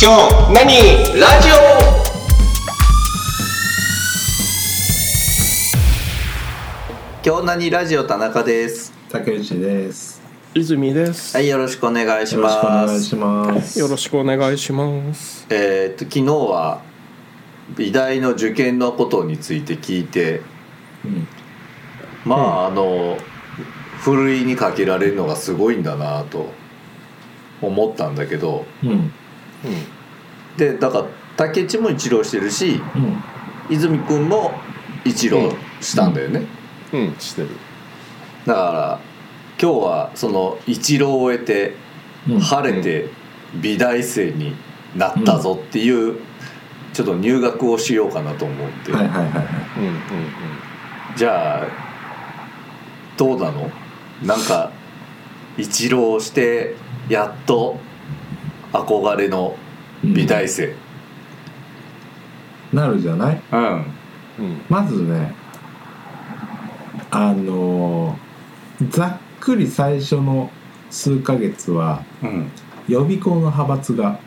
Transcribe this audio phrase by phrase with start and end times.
[0.00, 0.64] 今日何
[1.20, 1.54] ラジオ？
[7.26, 8.92] 今日何ラジオ田中です。
[9.10, 10.22] 竹内です。
[10.54, 13.80] 泉です、はいよろしくお願いしよろしくおます願いします。
[13.80, 15.48] よろしくお願いします。
[15.50, 16.80] えーっと昨日は
[17.76, 20.42] 美大の受験のことについて聞いて
[21.04, 21.26] うん。
[22.24, 23.18] まあ、あの
[23.98, 26.52] ふるいにかけられるのがすごいんだなと
[27.60, 29.12] 思ったんだけどうん
[30.56, 31.04] でだから
[31.36, 33.22] 竹内も一浪してるしうん。
[33.70, 34.52] 泉君も
[35.04, 36.46] 一浪したんだよね、
[36.92, 37.48] うん、うん、してる。
[38.46, 39.00] だから
[39.60, 41.74] 今日はその一浪を終えて
[42.28, 42.40] うん。
[42.40, 43.10] 晴れて
[43.54, 44.54] 美大生に
[44.96, 46.16] なったぞっていう
[46.92, 49.44] ちょっと入学をしようかなと思って、はいはいはいはい。
[49.78, 49.94] うんうん。
[51.16, 51.66] じゃあ
[53.16, 53.70] どうなの？
[54.22, 54.72] なんか
[55.56, 56.74] 一浪して
[57.08, 57.78] やっと
[58.72, 59.56] 憧れの
[60.04, 60.74] 美大生。
[62.72, 63.42] なるじゃない？
[63.52, 63.84] うん。
[64.68, 65.34] まずね、
[67.10, 70.50] あのーざっくり最初の
[70.90, 72.50] 数ヶ月はうん。
[72.88, 74.18] 予備校の派閥が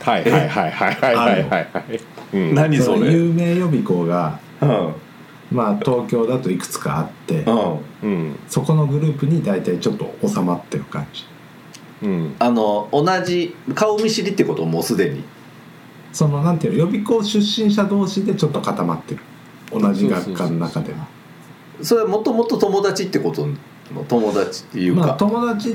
[0.00, 1.48] はいはいはいはいはいはいはい。
[1.48, 2.00] はい
[2.32, 2.54] うん。
[2.54, 3.00] 何それ？
[3.00, 4.94] の有名予備校がうん。
[5.52, 7.78] まあ東京だといくつかあってうん。
[8.02, 8.38] うん。
[8.48, 11.24] そこのグループに大体ちょっと収まってる感じ
[12.06, 12.36] うん。
[12.38, 15.24] あの同じ顔見知りってこともうすでに。
[16.12, 19.20] そのなんていうの予備校出身者同士でちょっと固まってる。
[19.72, 21.06] 同じ学科の中では。
[21.82, 25.74] それはもともと友達ってことの友達っていうか、まあ友達っ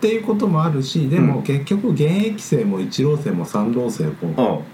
[0.00, 1.26] ていうこともあるしでうん。
[1.26, 4.64] も結局現役生も一浪生も三浪生も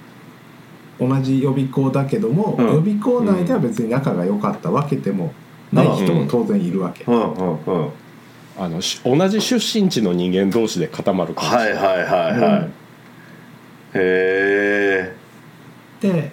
[1.00, 1.08] うん。
[1.08, 2.66] 同じ予備校だけども、うん。
[2.66, 5.32] 予備校内では別に仲が良かったわけでも
[5.72, 7.32] ない人も当然いるわけ、うん。
[7.34, 7.64] うん。
[7.64, 7.90] うん
[8.58, 11.56] あのし同じ出身地の人間同士で固まる感じ。
[11.56, 12.64] はいはいはいはい、うん。
[12.64, 12.70] へ
[13.94, 15.16] え
[16.00, 16.32] で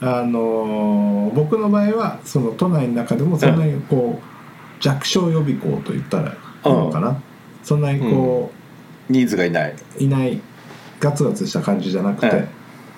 [0.00, 7.22] あのー僕の場合はその都内の中でもそんなにこう弱小予備校と言ったらいいのかな、
[7.62, 8.52] そんなにこ
[9.08, 10.40] 人数がいないういない。
[11.00, 12.28] ガツガツした感じじゃなくて、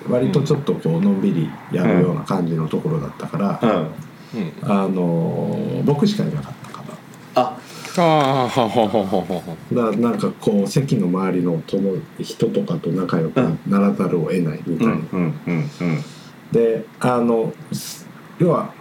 [0.06, 0.12] うん。
[0.12, 3.70] 割とちょっとこうのんびりやるような感じのところだったから、うん。
[3.70, 4.52] うん。
[4.62, 6.63] あのー僕しかいなかった
[7.96, 8.04] ああ
[8.44, 13.36] あはははははだなんかこう席の周りの友人とかと仲良く
[13.68, 16.04] ならざるを得ないみたいな、うんうんうんうん。
[16.50, 17.52] であの
[18.38, 18.72] 要は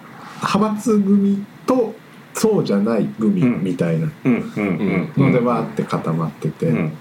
[0.41, 1.93] 派閥組と
[2.33, 3.63] そうじゃない組うん。
[3.63, 4.07] みたいな。
[4.25, 6.97] のでわーって固まってて、うん。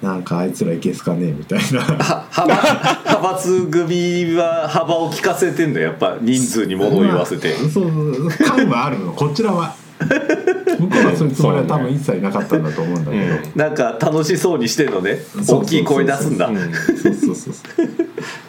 [0.00, 1.80] なんかあいつらいけすかねえみたいな。
[1.84, 5.88] は派閥派閥組は幅を利かせてんだよ。
[5.88, 8.48] やっぱ人数に物を言わせて、まあそうそうそう。
[8.48, 9.12] 感はあるの。
[9.12, 15.18] こちらは向こうはそういうつもりは多分一切なかったんだと思うんだけど、なんか楽しそうにしてんのね。
[15.48, 16.46] 大きい声出すんだ。
[16.46, 17.54] うんそうそうそう。
[17.54, 17.86] そう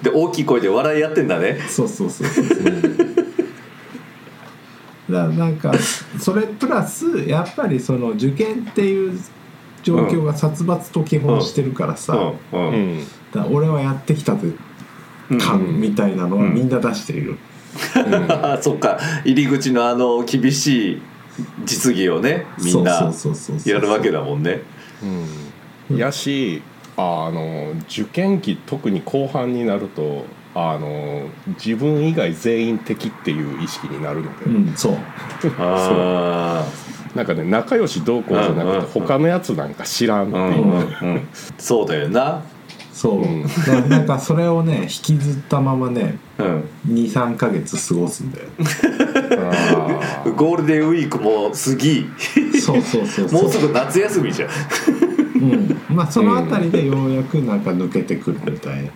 [0.04, 1.60] で大きい声で笑いやってんだね。
[1.68, 2.46] そうそうそうそう。
[5.12, 5.74] だなんか
[6.20, 9.20] それプラスやっぱりその受験っていう
[9.82, 14.52] 状況が殺伐と基本してるからさ、うんううんんだ俺はやってきたぜ
[15.40, 17.38] 感うんみたいなのはみんな出している、
[18.30, 19.00] あそっか。
[19.24, 21.02] 入り口のあの厳しい
[21.66, 24.62] 実技をねみんなそうそうそうそうやるわけだもんね。
[25.90, 25.98] うん。
[25.98, 26.62] やし
[26.98, 31.30] あの受験期特に後半になるとあの
[31.64, 34.98] 自分以外全員敵っていう意識になるので、うんそう。
[35.60, 36.66] あ
[37.16, 40.50] なんかね仲良しどうこうじゃなくて他のやつなんか知らんってあう。
[40.52, 41.28] んいう、うんうん。
[41.58, 42.44] そうだよな
[43.00, 46.70] そう、なんかそれをね引きずったままねうん。
[46.88, 48.48] 23か月過ごすんだよ。
[50.36, 52.10] ゴールデンウィークも過ぎ。
[52.60, 53.44] そうそうそうそう。
[53.44, 54.50] もうすぐ夏休みじゃん。
[54.50, 58.92] うん、まあそのあたりでようやくなんか抜けてくるみたいな。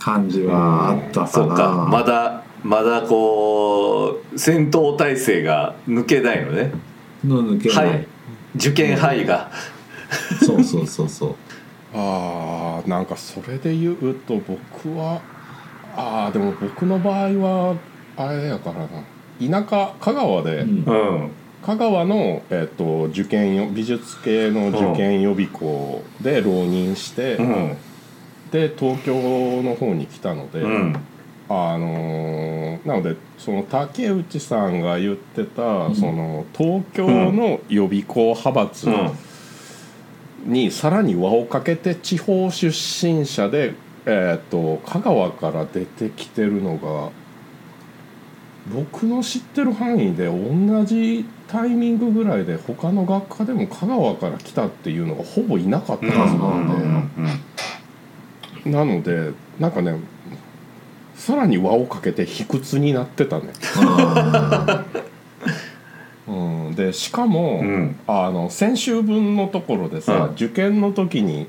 [0.00, 1.88] 感じはあったかな、そうか。
[1.88, 6.72] まだまだこう戦闘態勢が抜けないのね。
[7.24, 8.00] の抜けな、はい。
[8.00, 8.06] い
[8.56, 9.52] 受験範囲が。
[10.44, 11.34] そうそうそうそう
[11.94, 15.20] あーなんかそれで言うと僕は
[15.96, 17.76] あーでも僕の場合は
[18.16, 19.64] あれやからな。
[19.64, 20.84] 田舎香川で、うん。
[20.84, 21.30] うん
[21.62, 27.76] 香川の、えっと受験よ美術系の受験予備校で浪人して、うん。
[28.52, 30.96] で東京の方に来たので、うん。
[31.48, 35.94] あのーなのでその竹内さんが言ってた、ん。
[35.96, 39.10] その東京の予備校派閥うん
[40.46, 43.74] にさらに輪をかけて地方出身者で、
[44.06, 47.10] えー、と香川から出てきてるのが
[48.72, 57.10] 僕の知ってる範囲で同じタイミングぐらいで他の学科でも香川から来たっていうのがほぼいなかったはずなん
[58.64, 60.00] で、なのでなんかね
[61.14, 63.52] さらに輪をかけて卑屈になってたね、
[66.28, 66.32] う
[66.70, 67.96] ん、でしかも、うん。
[68.06, 70.32] あの先週分のところでさ、うん。
[70.32, 71.46] 受験の時に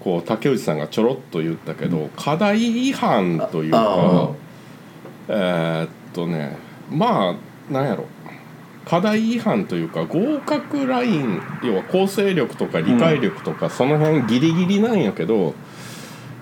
[0.00, 4.30] こう竹内さんがちょろっと言ったけど、課題違反というか
[5.28, 6.56] えーっとね
[6.90, 7.36] ま
[7.68, 8.06] あなんやろ。
[8.86, 15.54] 課題違反というか合格ライン要は構成力とか理解力とか、その辺ギリギリなんやけど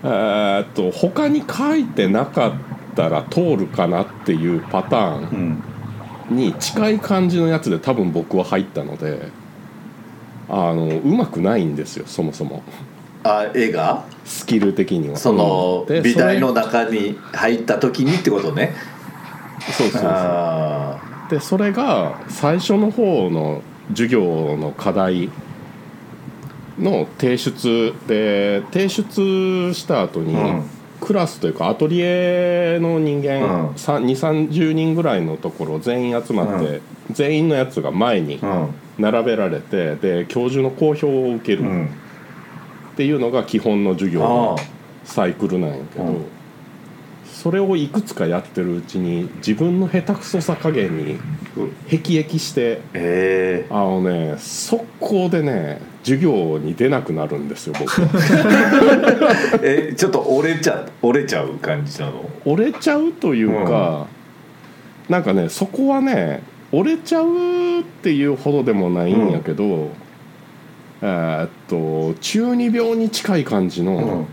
[0.04, 2.52] えーっと他に書いてなかっ
[2.94, 5.20] たら通るかなっていうパターン。
[5.20, 5.62] うん
[6.30, 9.28] に近い感じのやつで多分僕は入ったので
[10.48, 12.62] あのうまくないんですよそもそも。
[13.24, 15.16] あ絵がスキル的には。
[15.16, 18.74] そので美大の中に入った時にってことね。
[19.72, 20.10] そうそうそう。
[20.10, 25.30] あでそれが最初の方の授業の課題
[26.78, 30.77] の提出で提出した後に、うん
[31.08, 33.70] クラスというかアトリエの人間、うん。
[33.70, 38.38] 2 3 0人ぐらいのところ全員集まって、全員のやつが前に
[38.98, 41.86] 並べられてで教授の講評を受けるうん。
[41.86, 41.88] っ
[42.98, 44.62] ていうのが基本の授業のあ。
[45.04, 46.26] サイクルなんやけど、うん
[47.40, 51.20] それをいくつかやってるうちに自分の下手くそさ加減に
[51.86, 53.66] 辟易してええ。
[53.70, 58.02] あのね速攻でね授業に出なくなるんですよ僕。
[59.62, 62.28] えちょっと折れちゃ折れちゃう感じなの？
[62.44, 64.08] 折れちゃうというか、
[65.08, 66.42] なんかねそこはね
[66.72, 69.90] 折れちゃうっていうほどでもないんやけど、
[71.02, 74.26] えーっと中二病に近い感じの、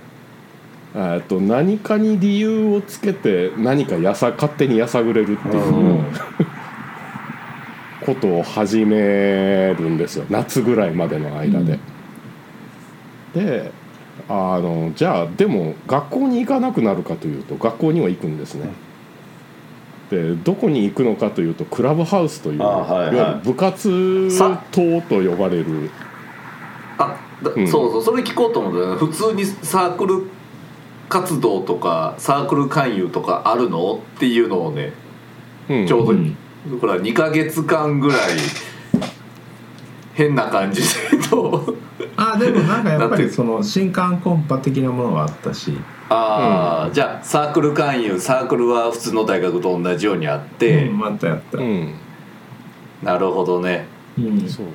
[0.95, 6.06] えーっと何かに理由をつけて何かやさ勝手にやさぐれるっていう、うん。
[8.06, 10.25] ことを始めるんですよ。
[10.30, 11.80] 夏ぐらいまでの間で。
[13.33, 13.71] で
[14.30, 18.69] あのじゃあでも学校に行かなくなるかというと学校には行くんですね。
[20.09, 23.15] でどこに行くのかというとクラブハウスという、あはいはい。
[23.15, 24.30] いわゆる部活
[24.71, 25.89] と呼ばれる。
[26.98, 27.68] あだうん。
[27.68, 30.30] そうそうそれ聞こうと思ったよ普通にサークル
[31.15, 34.01] 活動とかサークル勧誘とかあるの？
[34.15, 34.91] っていうのをね
[35.69, 35.88] うん。
[35.88, 36.35] ちょうど、うん。
[36.81, 38.19] ほら2ヶ月間ぐらい
[40.13, 41.75] 変な感じでと
[42.17, 45.77] あでもなんかやっぱだっ てりその新刊コンパ的なものはあったし、
[46.09, 51.94] ああ、じゃあサークル勧誘サークルは普通の大学と同じようにあって、うん、またやった、うん。
[53.03, 53.85] なるほどね。
[54.17, 54.47] うん。
[54.47, 54.65] そう。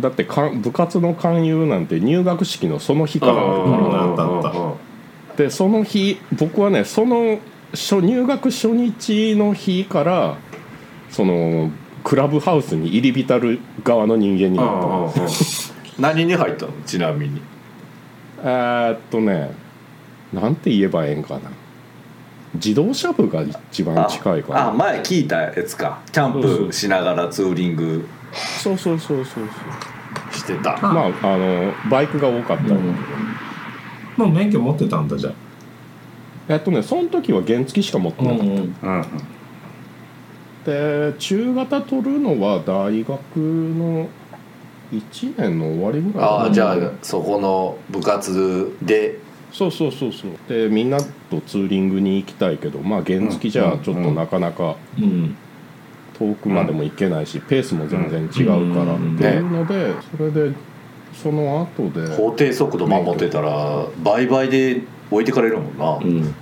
[0.00, 4.02] だってかん部活の勧誘なんて入学式のその日からあるから。
[4.02, 4.83] あったあった
[5.36, 7.38] でその日僕はねその
[7.72, 10.36] 初入学初日の日から
[11.10, 11.70] その
[12.04, 15.12] クラブハウスに入り浸る側の人間になったの
[15.98, 16.72] 何に入ったの？
[16.86, 17.40] ちなみに。
[18.42, 19.52] えーっとね
[20.32, 21.50] なんて言えばええんかな。
[22.54, 24.68] 自動車部が一番近いかな。
[24.68, 26.00] あ前聞いたやつか。
[26.12, 28.06] キャンプしながらツーリング。
[28.62, 29.50] そうそうそうそうそ
[30.32, 30.34] う。
[30.34, 30.76] してた。
[30.76, 32.62] あまああのバイクが多かった。
[32.64, 33.23] んだけど、うん
[34.16, 35.32] もう免許持ってたんだじゃ
[36.48, 39.04] えっとねその時は原付しか持ってあ、なかった、ん、うん。
[40.64, 44.08] で中型取るのは大学の
[44.92, 49.18] 1年の終わりぐらいああじゃあそこの部活で。
[49.52, 50.32] そうそうそうそう。
[50.48, 50.98] でみんな
[51.30, 55.36] とツーリングに行きたいけどまあ原付じゃちょっとなかなかうん。
[56.18, 59.16] 遠くまでも行けないし、ペースも全然違うからうん。
[59.16, 60.52] っていうのでそれで
[61.22, 62.06] その後で。
[62.16, 66.34] 法定速度守ってたら倍々で置いてかれるもんな、うん。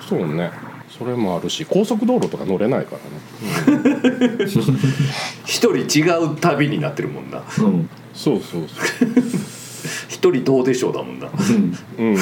[0.00, 0.50] そうね。
[0.98, 4.46] それもあるし高速道路とか乗れないからね。
[5.44, 7.42] 一人違う旅になってるもんな。
[7.58, 7.88] うん。
[8.14, 9.04] そうそうそ
[10.08, 11.28] 一人どうでしょうだもんな。
[11.28, 11.32] う
[12.02, 12.16] うん。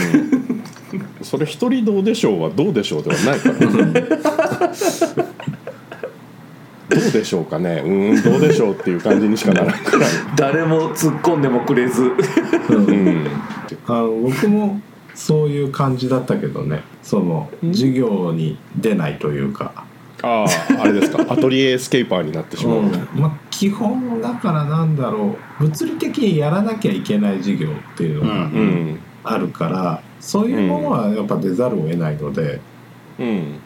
[1.23, 4.09] それ一人どうでしょうはどうでしょうではないからね
[6.88, 7.83] どうでしょうかね。
[7.85, 10.11] うんどうでしょうっていう感じにしかならんくらい。
[10.37, 12.12] 誰も突っ込んでもくれず。
[12.71, 13.26] うん。
[13.87, 14.81] あの僕も
[15.14, 16.83] そういう感じだったけどね。
[17.02, 19.85] その授業に出ないというか、
[20.23, 20.45] あ
[20.78, 21.25] ああれですか。
[21.33, 22.93] アトリエエスケーパーになってしまう、うん。
[23.14, 25.62] まあ、基本だからなんだろう。
[25.64, 32.61] 物理的にやらなきゃいけない授業っていうのがうんあるから、そういうものはやっぱ出ざるを得ないので。
[33.19, 33.61] うん。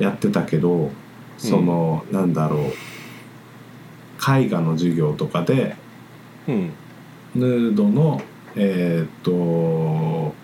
[0.00, 0.90] やってたけど
[1.40, 2.60] その、なんだろう。
[4.20, 5.74] 絵画の授業とかで
[6.46, 6.72] うん。
[7.34, 8.20] ヌードの
[8.54, 10.34] えーっと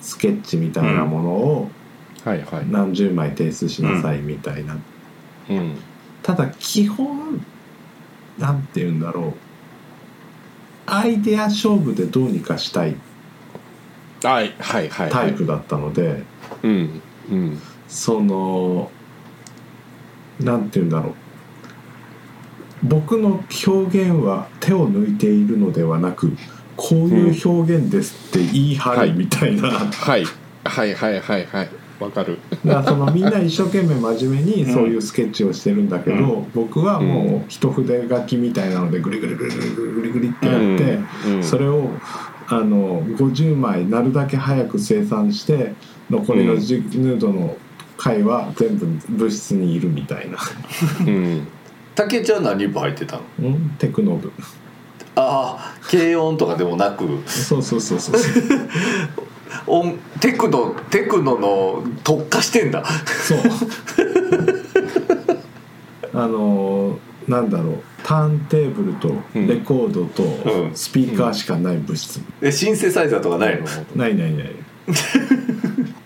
[0.00, 1.70] スケッチみたいなものを
[2.24, 2.66] はいはい。
[2.70, 4.78] 何十枚提出しなさいみたいな。
[5.50, 5.76] うん。
[6.22, 7.44] ただ基本
[8.38, 9.32] なんて言うんだろう。
[10.86, 12.96] アイデア勝負でどうにかしたい。
[14.22, 15.10] はいはいはい。
[15.10, 16.22] タイプだったので、
[16.62, 17.58] うんうん。
[17.88, 18.90] その
[20.40, 21.14] なんて言うんだろう。
[22.84, 26.32] 僕の表現は手を抜いているのではなく
[26.76, 30.24] こういう表現ですって言い張るみたいな、はい。
[30.64, 31.68] はいはいはいはい。
[32.00, 32.38] わかる。
[32.64, 40.98] だからそのみんな一生懸命真面目にそういうスケッチをしてるんだけど、う僕はもう一筆書きみたいなのでグリグリグリグリグリグリってやって、
[41.28, 41.44] うん。
[41.44, 41.90] それを
[42.48, 45.74] あの50枚なるだけ早く生産して
[46.10, 47.56] 残りのジヌードの
[48.02, 50.38] 回は全部物質にいるみたいな、
[51.06, 51.46] うん。
[51.94, 53.22] 竹ちゃん何部入ってたの？
[53.40, 54.32] うん、テクノ部。
[55.14, 57.22] ああ軽音とかでもなく。
[57.26, 58.14] そうそうそうそう。
[59.66, 62.84] 音テクノテクノの特化してんだ。
[62.84, 63.38] そう。
[66.14, 67.82] あのなんだろう。
[68.02, 70.74] ターンテーブルとレコードとうん。
[70.74, 73.66] スピーカーしかない物質、えシンセサイザーとかないの？
[73.94, 74.50] ないないない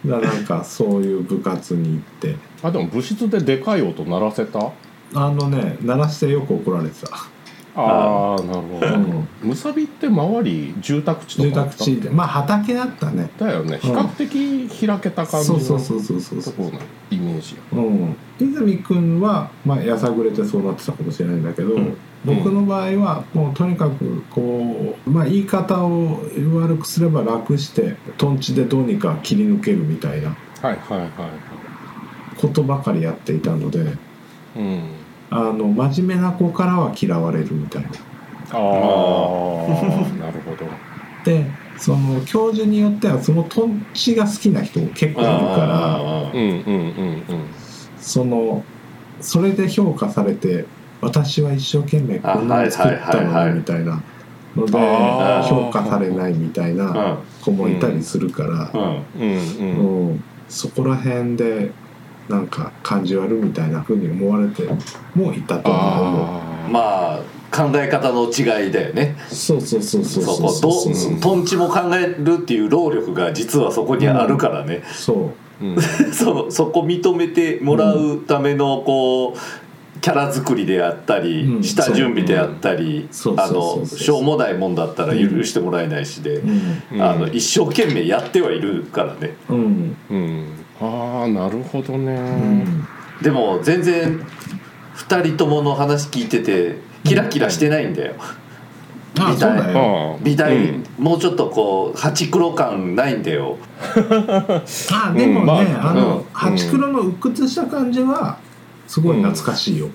[0.08, 2.36] だなんかそういう部活に行って。
[2.62, 4.72] あでも部室ででかい音鳴らせた？
[5.14, 7.16] あのね鳴らしてよく怒られてた、
[7.76, 8.86] ああなるほど。
[8.86, 12.10] うん、むさびって周り住宅地とか住宅地で。
[12.10, 13.30] まあ畑だったね。
[13.38, 13.78] だよね。
[13.80, 16.54] 比較的開けた感じのそうそうそうそうそうそう。
[16.54, 18.16] ところのイメージやうん。
[18.40, 26.20] 泉君はまあやさぐれてそうなってたかもしれないんだけど、うん僕の場合はもうとにかくこうまあ言い方を
[26.60, 31.10] 悪くすれば楽してトンチでどうにか切り抜けるみたいなはいはいはいはい。
[32.36, 33.96] ことばかりやっていたので
[34.56, 34.82] うん。
[35.30, 37.88] あの真面目な子からは嫌われるみたいな。
[38.52, 38.58] ああ
[40.18, 40.66] なるほど。
[41.24, 41.44] で
[41.76, 47.46] その教授によってはそのトンチが好きな人結構いるからあうんうんうんうん。
[47.98, 48.64] その
[49.20, 50.64] それで評価されて
[51.06, 54.02] 私は一生懸命こんなの作ったのにみたいな
[54.56, 54.72] ので
[55.48, 59.04] 評価されないみたいな子もいたりするからうん。
[59.20, 60.10] うんうんうん。
[60.10, 61.72] うんそこら辺で
[62.28, 64.62] なんか感じ悪みたいな風に思われて
[65.14, 69.16] もいたと思ああまあ考え方の違いだよね。
[69.30, 70.94] うそうそうそうそうそうそう。
[70.94, 75.82] そうとトンチも考えるっていう労力が実はそこにあるからね、そううん。
[76.12, 76.50] そう。
[76.52, 79.38] そこ認めてもらうためのこう
[80.06, 86.44] キャラ作りであったり、うん下準備であったり、そうあのしょうもないもんだったら許してもらえないしで、
[86.92, 89.34] あの一生懸命やってはいるからね。
[89.48, 89.96] うん。
[90.08, 90.64] うん。
[90.80, 92.14] ああなるほどね。
[92.14, 92.86] うん。
[93.20, 94.24] でも全然
[94.94, 98.14] 2人ともの話聞いててキラキラしてないんだよ、
[99.18, 100.18] あ美大。
[100.22, 100.84] 美大、うん。
[100.98, 103.56] もうちょっとこう八黒感ないんだよ。
[104.92, 105.46] あでもね、うん。
[105.46, 106.24] まああの、うん。
[106.32, 108.38] ハチクロの鬱屈した感じは
[108.86, 109.92] すごい懐かしいよ、うっ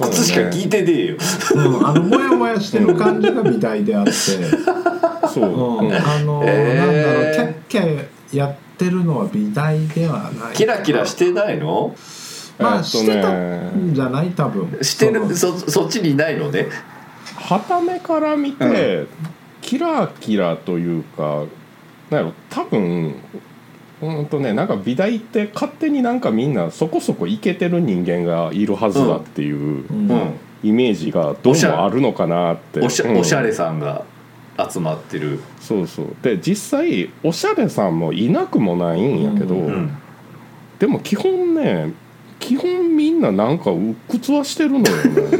[0.00, 1.16] くつしか聞いてねえよ、
[1.54, 4.12] うんあのモヤモヤしてる感じが美大であって、
[5.28, 5.44] そう。
[5.44, 5.94] うんうん。
[5.94, 6.76] あの、えー。
[6.76, 10.54] なんだろうキャッキャやってるのは美大ではない。
[10.54, 11.94] キラキラしてないの？
[12.58, 14.78] まあ、えっとしてたねんじゃない多分。
[14.82, 16.68] してるそそそっちにいないのね。
[17.36, 19.06] はためから見て、
[19.60, 21.44] キラキラというか
[22.10, 23.14] なんやろ多分
[24.00, 30.10] うんとねなんか美大って勝手になんかみんなそこそこイケてる人間がいるはずだっていううん。
[30.10, 30.34] うん。
[30.62, 32.80] イメージがどうもあるのかなって。
[32.80, 33.18] おしゃ,、うん。
[33.18, 34.04] おしゃれさんが
[34.70, 36.16] 集まってる、そうそう。
[36.20, 39.96] で実際おしゃれさんもいなくもないんやけど、うん。
[40.80, 41.92] でも基本ね
[42.40, 44.92] 基本みんななんか鬱屈はしてるのよね。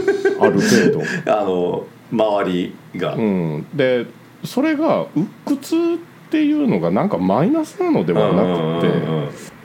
[0.41, 1.33] ある程度。
[1.33, 4.07] あの周りが、うん、で
[4.45, 5.99] それが鬱屈
[6.29, 8.87] っていうのがなんかマイナスなのではなく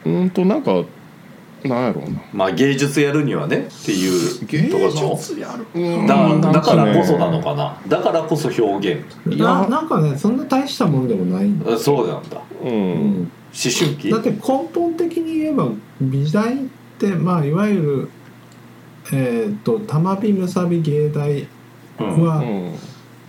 [0.03, 0.83] てうんとなんか
[1.63, 2.21] なんやろうな。
[2.33, 6.07] まあ芸術やるにはねっていうところでしょやるうん。
[6.07, 7.77] だなんだからねこそなのかな。
[7.87, 9.05] だからこそ表現。
[9.27, 12.41] いやななんかねそんな大したもんでもないんだ、あそうなんだ。
[12.63, 14.09] ううん春期。
[14.09, 14.39] だって根
[14.73, 15.69] 本的に言えば
[16.01, 16.57] 美大っ
[16.97, 18.09] てまあいわゆる
[19.13, 21.47] えっ、と玉美むさび芸大
[21.99, 22.23] うん。
[22.25, 22.75] は、うん。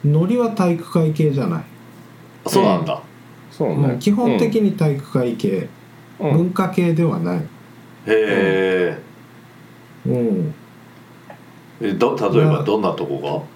[0.05, 1.65] ノリは体育会系じゃない、
[2.47, 3.01] そうなんだ
[3.57, 3.75] そうね。
[3.75, 3.99] うん。
[3.99, 5.69] 基本的に体育会系、
[6.19, 6.31] うん。
[6.31, 6.37] うん。
[6.39, 7.43] 文化系ではない、へ
[8.07, 8.99] え。
[10.07, 10.55] うん、
[11.81, 13.47] えど例えばどんなとこ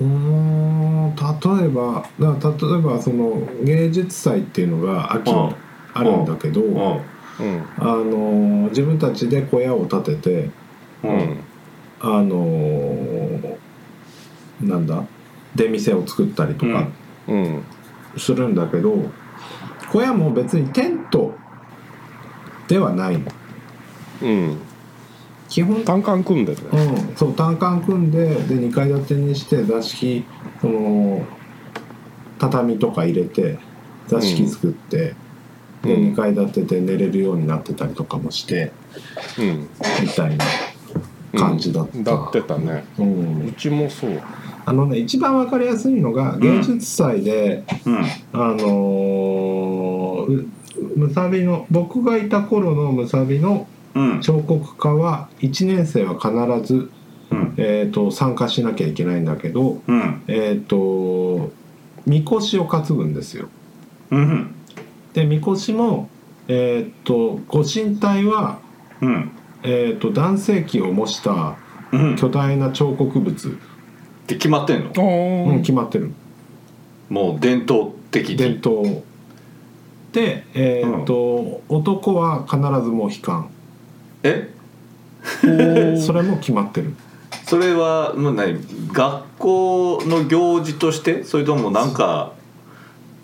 [0.00, 5.54] うーん例えばだから例えばその芸術祭っていうのが秋に
[5.94, 7.00] あるんだけど、が
[7.40, 7.62] うん。
[7.78, 10.50] あの自分たちで小屋を建てて
[11.02, 11.10] うん。
[11.10, 11.40] うんうん
[12.02, 13.58] あの
[14.62, 15.04] なんだ？
[15.54, 16.88] 出店を作ったりとか
[17.28, 17.62] うん。
[18.16, 19.04] するんだけど、
[19.92, 21.34] 小屋も別にテント
[22.68, 23.30] ではないの。
[24.22, 24.58] うん。
[25.48, 25.84] 基本。
[25.84, 26.68] 単管組んでるね。
[26.72, 30.24] うん、そう単管組んでで2階建てにして座敷
[30.60, 31.26] その
[32.38, 33.58] 畳とか入れて
[34.06, 35.14] 座敷作って、
[35.82, 36.12] でうん。
[36.12, 38.72] 2階建てで寝れるようになってたりとかもして
[39.38, 39.68] うん。
[40.02, 40.44] みたいな
[41.36, 42.04] 感じだった、うん。
[42.04, 42.84] だってたね。
[42.98, 43.48] うん。
[43.48, 44.22] うちもそう
[44.64, 47.98] あのね一番わかりやすいのが芸術祭で、うん。
[48.32, 50.50] あのーう
[50.96, 54.20] むさびの僕がいた頃のむさびのうん。
[54.20, 56.90] 彫刻家は1年生は必ず、
[57.30, 57.54] うん。
[57.56, 60.22] えー、と参加しなきゃいけないんだけど、うん。
[60.28, 61.50] えっ、と
[62.06, 63.48] みこしを担ぐんですよ。
[64.10, 64.54] うん。
[65.12, 66.08] でみこしも、
[66.48, 68.60] えっとご神体は、
[69.00, 69.32] うん。
[69.62, 71.56] えっと男性器を模した
[72.16, 73.58] 巨大な彫刻物、
[74.30, 74.90] て決まってんの？
[74.96, 76.12] うん、あ決まってる。
[77.08, 79.02] もう伝統的伝に統。
[80.12, 83.50] で、えっと男は必ずモヒカン
[84.22, 84.50] え？
[86.00, 86.94] それも決まってる。
[87.44, 88.58] それはもう何
[88.92, 91.24] 学校の行事として？
[91.24, 92.32] それともなんか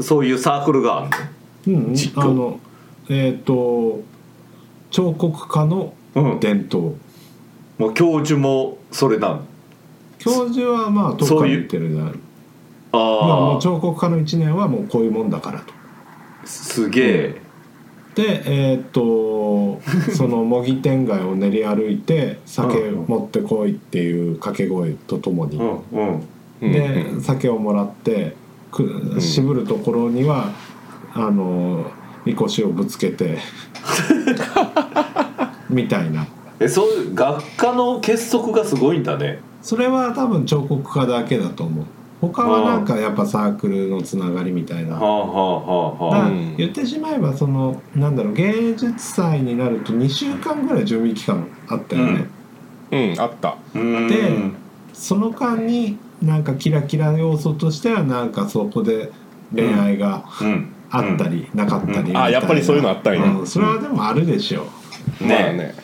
[0.01, 1.09] そういうサークルがあ
[1.67, 2.61] るうんあの
[3.09, 4.01] えっ、と
[4.91, 6.95] 彫刻家のの、うん、伝統。
[7.79, 9.43] もう教授もそれなの
[10.27, 12.19] 教授はまあどっかに言ってるじゃないま
[12.93, 15.73] あもあう彫刻家の1年はもうこういうもんだからと。
[16.45, 17.41] あすげえ。
[18.15, 19.81] でえーっと
[20.17, 26.09] その模擬天街を練り歩いて酒うん持ってこいっていう掛け声とともに、うんうん。
[26.63, 28.35] うんで酒をもらって
[28.73, 30.53] く渋るところには
[31.13, 31.85] あの
[32.25, 33.37] みこしをぶつけて
[35.69, 36.27] みたいな。
[36.59, 41.85] えそういう学科の結束がすごいんだねそれは多分彫刻家だけだと思う。
[42.21, 44.97] 他はなんかやっぱサークルのつながりみたいな。
[46.57, 52.29] 言ってしまえばそのなんだろう芸術祭になると2週間ぐらい準備期間あったよね、
[52.93, 53.21] うん。
[53.21, 53.57] あった。
[53.75, 54.17] うんで
[54.93, 59.11] その間になんかキラキラ要素としてはなんかそこで
[59.53, 60.73] 恋愛がうん。
[60.93, 63.47] あったりなかったりみたいな、あやっぱりそういうのあったんやうん。
[63.49, 64.69] それはでもあるでしょ
[65.21, 65.25] う。
[65.25, 65.75] んまあね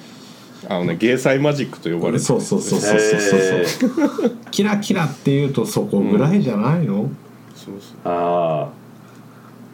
[0.68, 4.26] あのね芸祭マジックと呼ばれてるそうそうそうそうそうそう。
[4.26, 7.10] へ キラキラっていうとそこぐらいじゃないの、
[7.54, 7.96] そうそう。
[8.04, 8.68] あ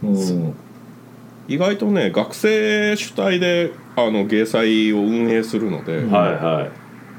[0.03, 0.55] うん。
[1.49, 6.71] 意外とね学生主体であの芸祭を運営するので、あはいはい。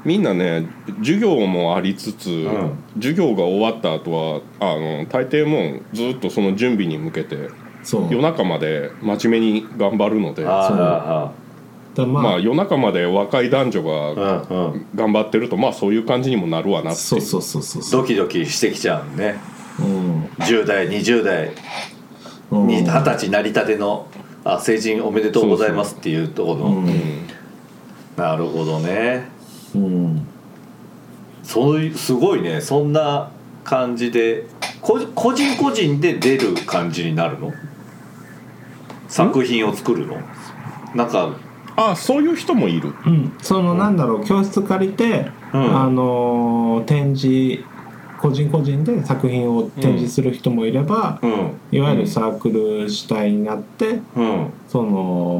[0.04, 0.66] みんなね
[1.00, 2.72] 授業もありつつ、ん。
[2.96, 7.50] 授業が終わった後はあの大抵もうずっとその準備に向けて
[7.82, 8.08] そう。
[8.10, 10.46] 夜中まで真面目に頑張るので。
[10.46, 10.78] あそう。
[10.78, 11.32] あ
[11.94, 14.86] だまあ、まあ夜中まで若い男女あがあうんうん。
[14.94, 18.02] 頑張ってるとまあそういう感じにもなるわなっていそううそうそうそうそう。
[18.02, 19.36] ドキドキしてきちゃうね。
[19.78, 20.24] うん。
[20.38, 21.50] 10代20代
[22.50, 22.66] うん。
[22.66, 24.06] に二十歳なりたての
[24.44, 27.26] あ成人おめでとうございますっていうところの、うん。
[28.16, 29.28] なるほどね。
[29.74, 30.26] うん。
[31.42, 32.60] そういうすごいね。
[32.60, 33.30] そんな
[33.64, 34.46] 感じで
[34.80, 37.52] こ個人個人で出る感じになるの？
[39.08, 40.16] 作品を作るの？
[40.94, 41.36] なんか
[41.88, 42.92] あそういう人もいる。
[43.06, 45.76] うん、そのなんだろう教室借りて、うん。
[45.76, 47.62] あのー展示
[48.20, 51.52] 個人個人で作品を展示する人もいれば、うん。
[51.72, 54.50] いわゆるサークル主体になってうん。
[54.68, 54.90] その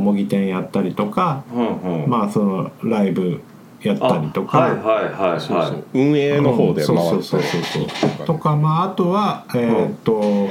[0.01, 2.11] 模擬店やったりとか、うんうん。
[2.11, 3.41] まあそのライブ
[3.83, 4.59] やったりとか。
[4.59, 5.67] はいはいはいそうはい。
[5.69, 8.27] そう運営の方で回うんってそうそうそうそう。
[8.27, 10.49] とかまああとはえーっと、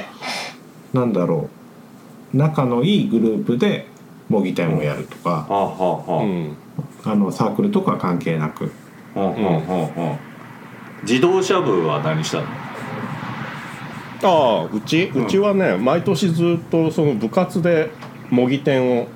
[0.94, 1.60] なんだろう。
[2.32, 3.88] 仲のいいグループで
[4.30, 5.54] 模擬店をやるとか、う
[6.26, 6.56] ん。
[7.04, 8.72] あのサークルとか関係なく。
[9.16, 10.18] うんうんうんうん。
[11.04, 12.44] 自動車部は何したの？
[14.22, 17.90] ああうちうちはね、毎年ずっとその部活で
[18.30, 19.08] 模擬店を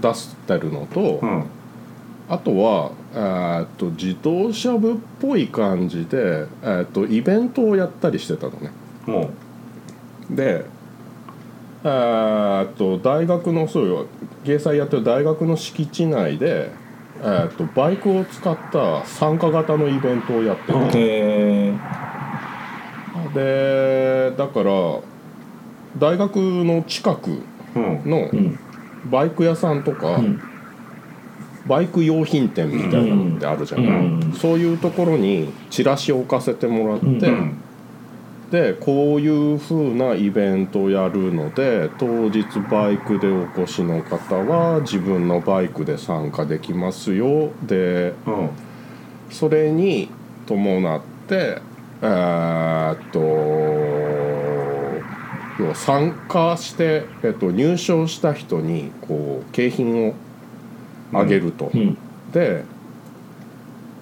[0.00, 1.44] 出してるのと、うん。
[2.28, 8.70] あとはえーっと自動車部っぽい感じで、えーっとイベントをやったりしてたのね。
[9.06, 9.30] も
[10.30, 10.64] で
[11.84, 14.06] えーっと大学のそうよ。
[14.44, 16.70] 芸祭やってる大学の敷地内で、
[17.20, 21.74] えーっとバイクを使った参加型のイベントをやってて、うんえ
[23.34, 25.00] でだから
[25.98, 27.42] 大学の近く
[27.74, 28.58] のうん。
[29.10, 30.40] バイク屋さんとか、うん。
[31.66, 34.32] バイク用品店みたいなのってあるじゃない、うん。
[34.32, 37.62] そういうところにチラシを置かせてもらって、うん
[38.52, 47.50] でこういう風なイベントをやるので当日バイクでお越しの方は自分のバイクで参加できますよ。
[47.62, 48.50] でうん。
[49.30, 50.10] それに
[50.44, 51.62] 伴って
[52.02, 53.20] えーっと
[55.58, 60.14] 要は参加して、えっと、入賞した人にこう景品を
[61.14, 61.70] あげると。
[61.72, 61.96] うん。
[62.34, 62.66] で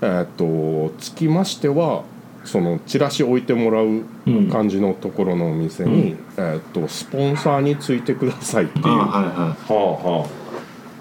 [0.03, 2.03] えーっとつきましては
[2.45, 10.29] そのチラシ置いてもらううん感じのところのお店に、えーっとスポンサーについてくださいっていうあはいはは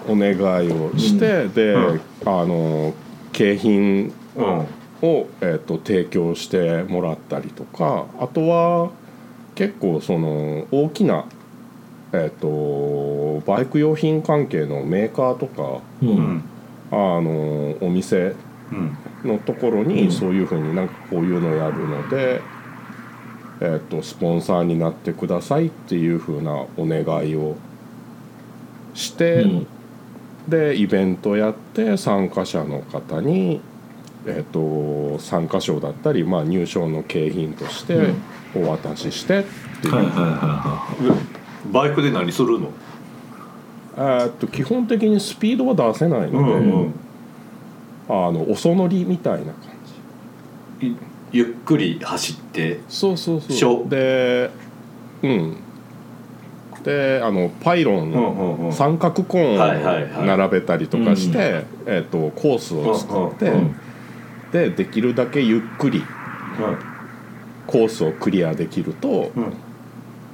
[0.08, 0.34] お願
[0.66, 2.00] いをして、で、うん。
[2.26, 2.94] あの
[3.32, 4.12] 景品
[5.02, 8.90] を、えー、と提供してもらったりとかあとは
[9.54, 11.24] 結構その大きな、
[12.12, 16.18] えー、とバイク用品関係のメーカーとかい、ううん。
[16.18, 16.44] ん
[16.92, 18.36] あのお店うん
[19.24, 20.88] のところにそういうふうになん。
[20.88, 22.40] かこういうのやるので、
[23.60, 27.56] えー、とスポンサーになってくださいっていうふうなお願いを
[28.94, 29.46] して、
[30.48, 33.60] でイベントやって参加者の方に、
[34.26, 38.14] えー、と参加賞だったり、まあ、入賞の景品として
[38.54, 39.44] お渡ししてっ
[39.82, 39.94] ていう、
[41.72, 42.70] バイクで何するの
[43.96, 46.82] えっと基本的にスピードは出せないので、うん。
[46.82, 46.94] うん。
[48.10, 49.54] あのおそ乗りみたいな感
[50.80, 50.86] じ。
[50.88, 50.96] い
[51.32, 53.88] ゆっくり走ってそうそうそう。
[53.88, 54.50] で
[55.22, 55.56] うん。
[56.82, 58.72] であのパイロンうんうんうん。
[58.72, 63.52] 三角コーンを並べたりとかして、えーっとコースを作って、
[64.52, 66.02] でできるだけゆっくり
[67.66, 69.52] コースをクリアできると,、うん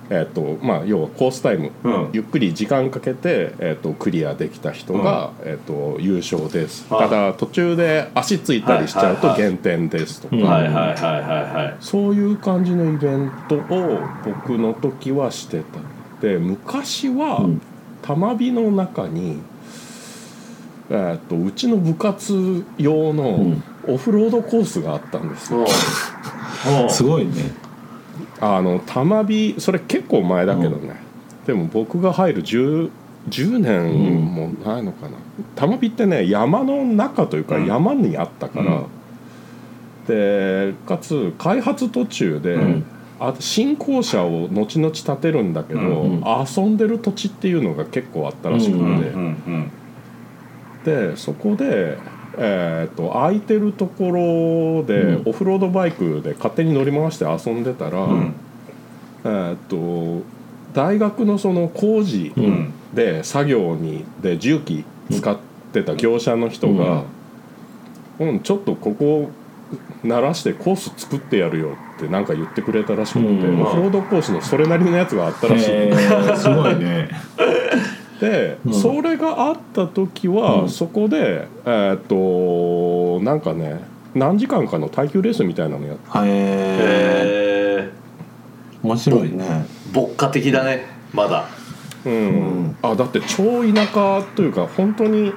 [0.08, 2.10] えーとまあ、要はコースタイム、うん。
[2.12, 6.86] ゆっくり時間かけて、えー、とクリアできた人が、えー、と優勝です。
[6.90, 10.42] あただ途中で足ついたりしちゃうと減点ですとか、うん。
[10.44, 11.18] はいはいはいは
[11.60, 11.76] いはい。
[11.80, 15.80] そういう感じのイベントを僕の時はしてた。
[16.20, 17.62] で昔は、うん。
[18.02, 19.40] 玉火の中に、
[20.90, 23.62] えー、とうちの部活用のん。
[23.88, 25.62] オフロードコースがあったんですよ、う。
[25.62, 27.65] んいすごいね
[28.40, 30.96] あの玉火それ結構前だけどね、
[31.46, 32.90] でも僕が入る 10,
[33.30, 35.16] 10年もないのかな、
[35.54, 37.66] 玉火ってね山の中というかうん。
[37.66, 38.86] 山にあったから、うん。
[40.06, 42.84] でかつ開発途中で、うん。
[43.18, 48.78] あ新校舎を後々建てるんだけど、うん遊んでる土地っていうのが結構あったらしく
[50.84, 51.96] て、でそこで、
[52.38, 55.28] えー、と空いてるところで、うん。
[55.30, 58.34] オフロードバイクで勝手に乗り回して遊んでたら、うん。
[59.24, 60.36] えーっと
[60.76, 65.36] 大学のその工事うんで作業にで重機使っ
[65.72, 67.04] てた業者の人が
[68.20, 69.30] 「うん、ちょっとここ
[70.04, 73.62] 鳴らしてコース作ってやるよ」ってなんか言ってくれたらしくて、うん。
[73.62, 75.66] オフロードコースのそれなりのやつがあったらしい、
[76.36, 77.08] すごいね
[78.20, 78.74] で、うん。
[78.74, 80.68] それがあった時は、うん。
[80.68, 82.00] そこでえーっ
[83.18, 83.80] となんかね
[84.14, 86.30] 何時間かの耐久レースみたいなのやってへえへ
[87.84, 87.90] え
[88.82, 89.66] 面白いね。
[89.94, 91.46] 牧歌的だねまだ。
[92.04, 92.12] うん。
[92.12, 92.16] う
[92.68, 92.76] ん。
[92.82, 95.32] あだって超田舎というか本当に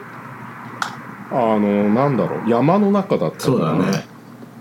[1.32, 3.38] あのなんだろう山の中だった。
[3.38, 4.06] からそうだね。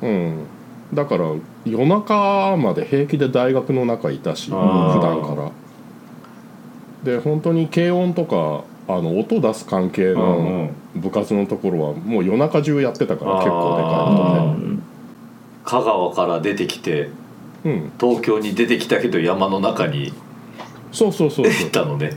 [0.03, 0.47] うん。
[0.95, 1.25] だから
[1.67, 5.51] 夜中まで平気で大学の中いたし普段から
[7.05, 14.79] で本当に軽音とかあの音出す関係の部活のところはもう夜中中やってたから結構でかい音
[15.65, 17.11] 香川から出てきてで
[17.65, 17.93] うん。
[18.01, 20.13] 東京に出てきたけど山の中に
[20.93, 22.13] そうそうそう行そったのね。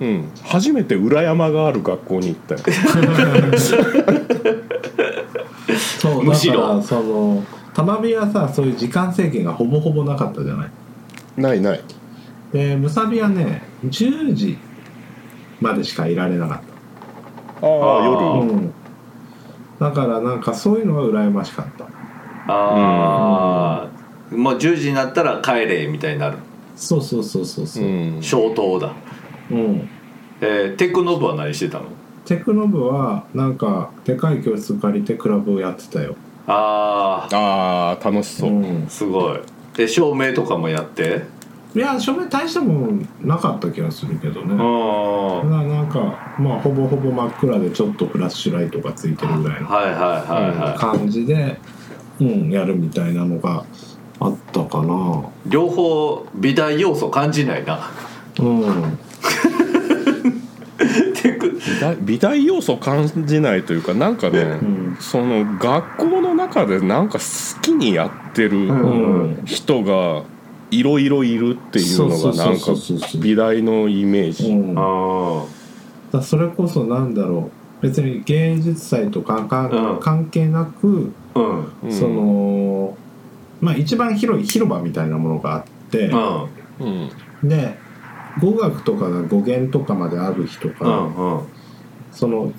[0.00, 2.60] う、うん、初めて裏山がある学校に行ったよ。
[5.98, 6.82] そうむしろ。
[6.82, 7.42] その
[7.74, 10.70] 玉火はさそういう時間制限がほぼほぼなかったじゃない？
[11.40, 11.80] ないない
[12.52, 14.56] でむさびはね10時
[15.60, 16.60] までしかいられなかっ
[17.62, 18.52] あああ夜。
[18.52, 18.72] うん、
[19.80, 21.84] だからなんかそういうのは羨ましかった。
[22.48, 23.88] あ
[24.30, 26.38] あ、もう10時になったら帰れみたいになる。
[26.76, 27.84] そうそうそうそうそう。
[27.84, 28.22] う、ん。
[28.22, 28.92] 消灯だ。
[29.50, 29.88] うん。
[30.40, 31.86] えーテクノブは何してたの？
[32.26, 38.84] テクノ部はなんかでかい教室借りてクラブをやってたよ、あああ楽しそう、ん。
[38.86, 39.40] あ、すごい。
[39.76, 41.22] で照明とかもやって
[41.76, 51.58] いや照明大したもんなかった気がするけどね、うんはななんかまあほぼほぼ真っ暗でちょっとフラッシュライトがついてるぐらいのいはいはいはい、感じで、
[52.18, 53.66] うん、やるみたいなのが
[54.20, 55.28] あったかな。
[55.46, 57.90] 両方美大要素感じないな。
[58.40, 58.98] うん。
[60.78, 64.96] 美大美大要素感じないというかなんかね、ん。
[64.98, 69.42] その学校の中でなんか好きにやってるうん。
[69.44, 70.24] 人が
[70.78, 72.72] いろいろいるっていうのがなんか
[73.18, 74.86] 美大のイメーうジ、ん、だか
[76.12, 77.50] あらそれこそなんだろ
[77.82, 77.82] う。
[77.82, 80.00] 別に芸術祭とかか、うん。
[80.00, 81.72] 関係なく、あうん。
[81.84, 82.96] うんその
[83.60, 86.48] まあ一番広い広場みたいなものがあって、うん。
[87.42, 87.48] うん。
[87.48, 87.76] で
[88.40, 91.40] 語学とかが語源とかまである日とうか、んうん。
[92.12, 92.52] その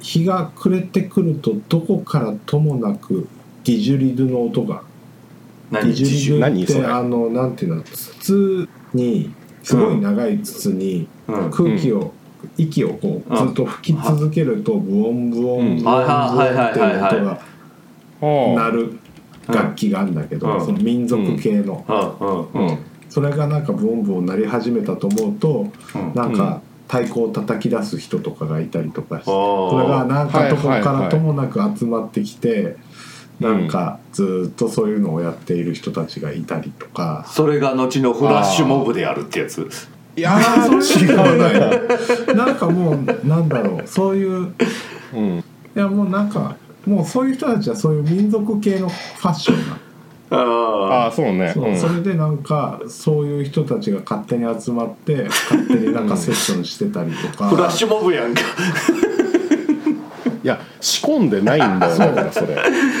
[0.00, 3.26] 日が暮れてくるとどこからともなく
[3.64, 4.82] ディジュリドゥの音が
[5.70, 5.94] 何？
[5.94, 7.82] ジュリドゥっ何そあのなんていうの？
[7.82, 11.50] 筒にすごい長い筒にうん。
[11.50, 12.12] 空気を、
[12.58, 17.40] 息をこうずっと吹き続けるとブオンブオンブオンブオンっていう音が
[18.20, 18.98] 鳴る
[19.48, 20.66] 楽器があるんだけど、うん。
[20.66, 22.58] その民族系の、うん。
[22.58, 22.68] うん。
[22.68, 22.78] うん。
[23.08, 26.12] それがなんかブオンブオン鳴り始めたと思うと、うん。
[26.14, 32.76] なんか太鼓を叩き出す人とかがいたりとかして、それがなんかどこからともなく集まってきて、
[33.40, 37.26] なんかずっとそういうのをやっている人たちがいたりとか。
[37.28, 39.68] それが後のフラッシュモブであるってやつ。
[40.16, 44.54] いやあーーそうないなんかもうなんだろうそういう
[45.12, 45.38] うん。
[45.38, 45.42] い
[45.74, 49.78] やもうなんかもうそういう人たちはそういう民族系のファッションな
[50.30, 51.50] あああそうね。
[51.52, 51.76] そう、うん。
[51.76, 58.40] それでなんかそういう人たちが勝手に集まって勝手になんかセッションしてたりとか、あフラッシュモブやんか
[60.44, 62.54] いや仕込んでないんだよだからそれ。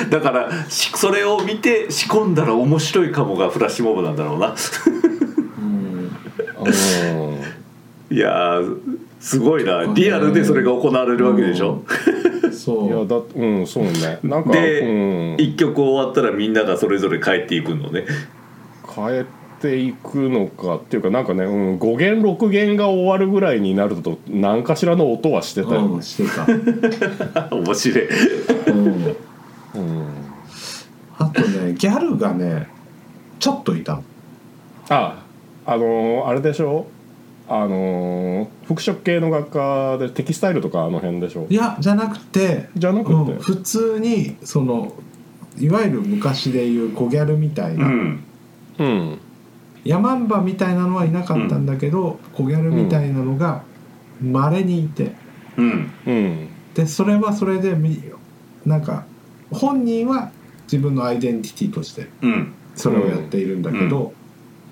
[0.08, 4.54] だからしそれを見て仕込んだら面白いかもがフラッシュモブなんだろうな。
[5.58, 6.06] うん。
[7.36, 8.80] ういやー
[9.20, 9.84] すごいな。
[9.94, 11.84] リアルでそれが行われるわけでしょ、
[12.50, 12.84] そう。
[12.84, 14.20] んいやだうんそうね。
[14.22, 14.84] なんかで、う
[15.34, 18.06] ん、一曲終わったらみんながそれぞれ帰っていくのね。
[18.94, 19.26] 変
[19.68, 25.94] えていくのかっていうかなんかね、うん、5弦6弦が終わるぐらいになると何かしらの音はしてたよね。
[25.94, 26.24] うん、して
[27.32, 28.08] た、 面白い。
[28.68, 29.14] うん、うん。
[31.18, 32.68] あとねギャルがね
[33.38, 34.04] ちょっといたの。
[34.90, 35.22] あ
[35.66, 36.86] あのーあれでしょ？
[37.48, 41.46] あのー服飾系の学科でテキスタイルとかあの辺でしょ？
[41.48, 44.92] いやじゃなくてじゃなくて、うん、普通にその
[45.58, 48.24] いわゆる昔でいう小ギャルみたいな、うん。
[48.78, 49.18] うん
[49.84, 53.62] ヤマンバみたいなのはいなかったんだけど、小ギャルみたいなのが
[54.22, 55.12] まれにいて。
[55.56, 55.90] うん。
[56.06, 58.02] うんでそれはそれでみ
[58.66, 59.04] なんか
[59.52, 60.32] 本人は
[60.64, 62.52] 自分のアイデンティティとしてうん。
[62.74, 64.12] それをやっているんだけど、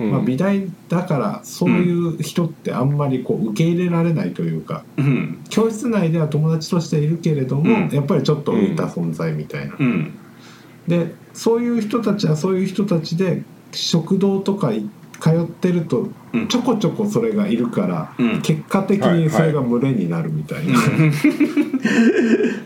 [0.00, 0.10] うん。
[0.10, 5.44] まあ、美大だからそういう人ってあんまりこう受け入れられないというかうん。
[5.48, 7.88] 教室内では友達としているけれども、うん。
[7.90, 9.76] やっぱりちょっと浮いた存在みたいな。
[9.78, 10.18] うん。
[10.88, 14.88] でそういう人たちはそういう人たちで食堂とかい
[15.22, 16.48] 通ってるとうん。
[16.48, 18.42] ちょこちょこそれがいるから、うん。
[18.42, 20.78] 結果的にそれが群れになるみたいな、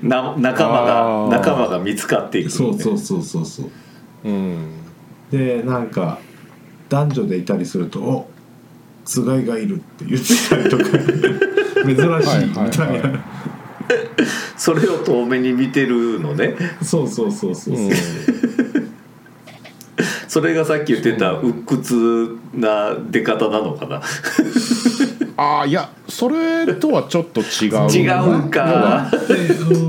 [0.33, 3.67] な仲間が仲間が見つかっていくそうそうそうそうそう。
[4.25, 4.57] うん。
[5.31, 6.19] でなんか
[6.89, 8.31] 男女でいたりすると「お
[9.05, 13.21] つがいがいる」って言ってたりとか 珍しいみたいな、はいはいはい
[14.57, 16.57] それを遠目に見てるのね。
[16.83, 18.66] そうそうそうそうそう、うん
[20.37, 24.03] それがさっき言ってた鬱屈な出方なのかな？
[25.39, 29.11] ああいやそれとはちょっと違う違うんか。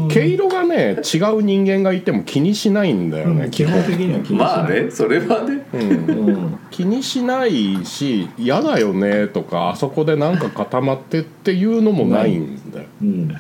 [0.10, 3.84] 毛色がね違う人間がいても気にしないんだよね、うん基本。
[3.84, 5.68] 的には気にしない、まあねそれはね。
[5.74, 5.82] うん。
[5.82, 6.60] うん。
[6.72, 12.86] 気にしないし嫌だよねとかあそこでなんか固まってっていうのもないんだよ。
[13.02, 13.36] うん、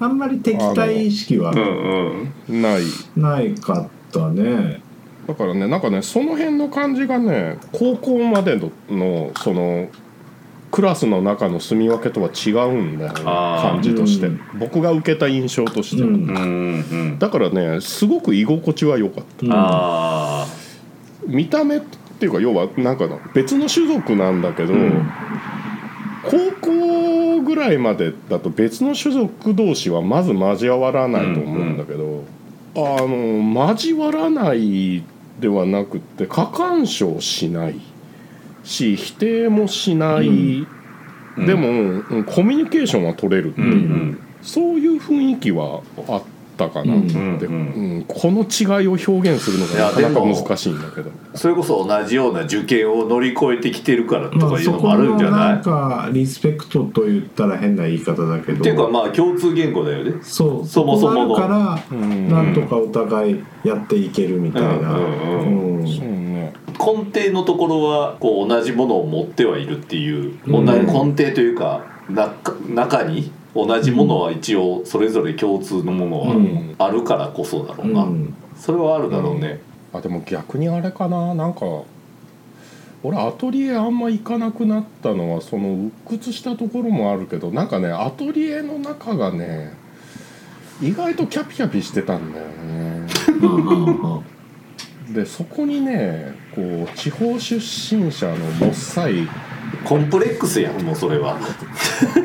[0.00, 2.60] あんまり敵対意識はうんうん。
[2.62, 2.82] ない。
[3.16, 4.82] ないかったね
[5.28, 9.88] だからねなんかねその辺の感じがね高校までののその
[10.70, 14.40] クラスの中の住み分けとは違うんだよ感じとして、うん。
[14.58, 16.14] 僕が受けた印象としては、うん。
[16.14, 19.46] うんうんだからねすごく居心地は良かった。
[19.46, 19.52] うん。
[19.52, 20.46] あ
[21.26, 21.80] 見た目っ
[22.18, 25.10] ていうか要はなんかの別の種族なんだけど、うん。
[26.24, 32.24] 高校ぐらいまでだと別の種族同士はまず交わらないと思うんだけど、
[32.74, 35.02] あの交わらない
[35.40, 37.80] ではなくって過干渉しない
[38.64, 41.46] し否定もしない、うん。
[41.46, 44.18] でも、うんコミュニケーションは取れるっていう、うんうん。
[44.42, 46.22] そういう雰囲気はあっ
[46.58, 48.04] たかなって、うんうんうん。
[48.06, 51.10] この違いを表現するのがなかなか難しいんだけど。
[51.34, 58.58] それこそ同じような受験を乗り越えてきてるからとまあ、かいうそこのもあるんじゃのない、なんかリスペクトと言ったら変な言い方だけど。
[58.58, 60.14] っていうかまあ共通言語だよね。
[60.22, 60.66] そう。
[60.66, 61.28] そもそもの。
[61.28, 62.28] ここがあるから、うん。
[62.28, 65.86] なんとかお互いやっていけるみたいな、うんうんうん。
[65.86, 66.52] そうね。
[66.78, 70.66] 根底のところはこう同じものを持ってはいるっていう、うん。
[70.66, 72.34] 同じ根底というかな
[72.68, 73.32] 中に？
[73.54, 78.34] 同じものは一応それぞれ共通のものうんはあるからこそだろうな、うん。
[78.56, 79.60] それはあるだろうね、
[79.92, 81.34] あでも逆にあれかな。
[81.34, 81.60] なんか
[83.02, 89.72] 俺アトリエあんま行かなくなったのはその鬱屈したところもあるけどなんかねアトリエの中がね
[90.82, 93.06] 意外とキャピキャピしてたんだよね。
[95.14, 99.28] でそこにねこう地方出身者のもっさい。
[99.84, 101.38] コンプレックスやんもうそれは。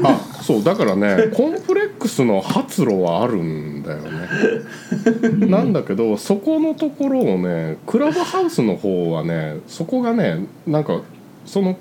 [0.03, 5.47] あそうだからね コンプレックスの発露はあるんだよね。
[5.47, 10.99] なんだけどそこのところをねクラブハウスの方はねそこがねなんか
[11.45, 11.77] その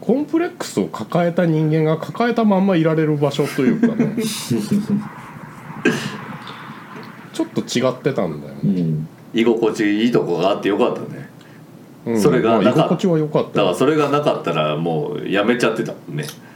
[0.00, 4.14] コンプレックスを抱えた人間が抱えたまんまいられる場所というかね
[7.32, 9.08] ちょっと違ってたんだよね、うん。
[9.34, 11.28] 居心地いいとこがあってよかったね。
[12.06, 13.52] うんそれがまあなかっ居心地は良かったよ。
[13.54, 16.47] だからそれがなかったらもうやめちゃってたもんね、うん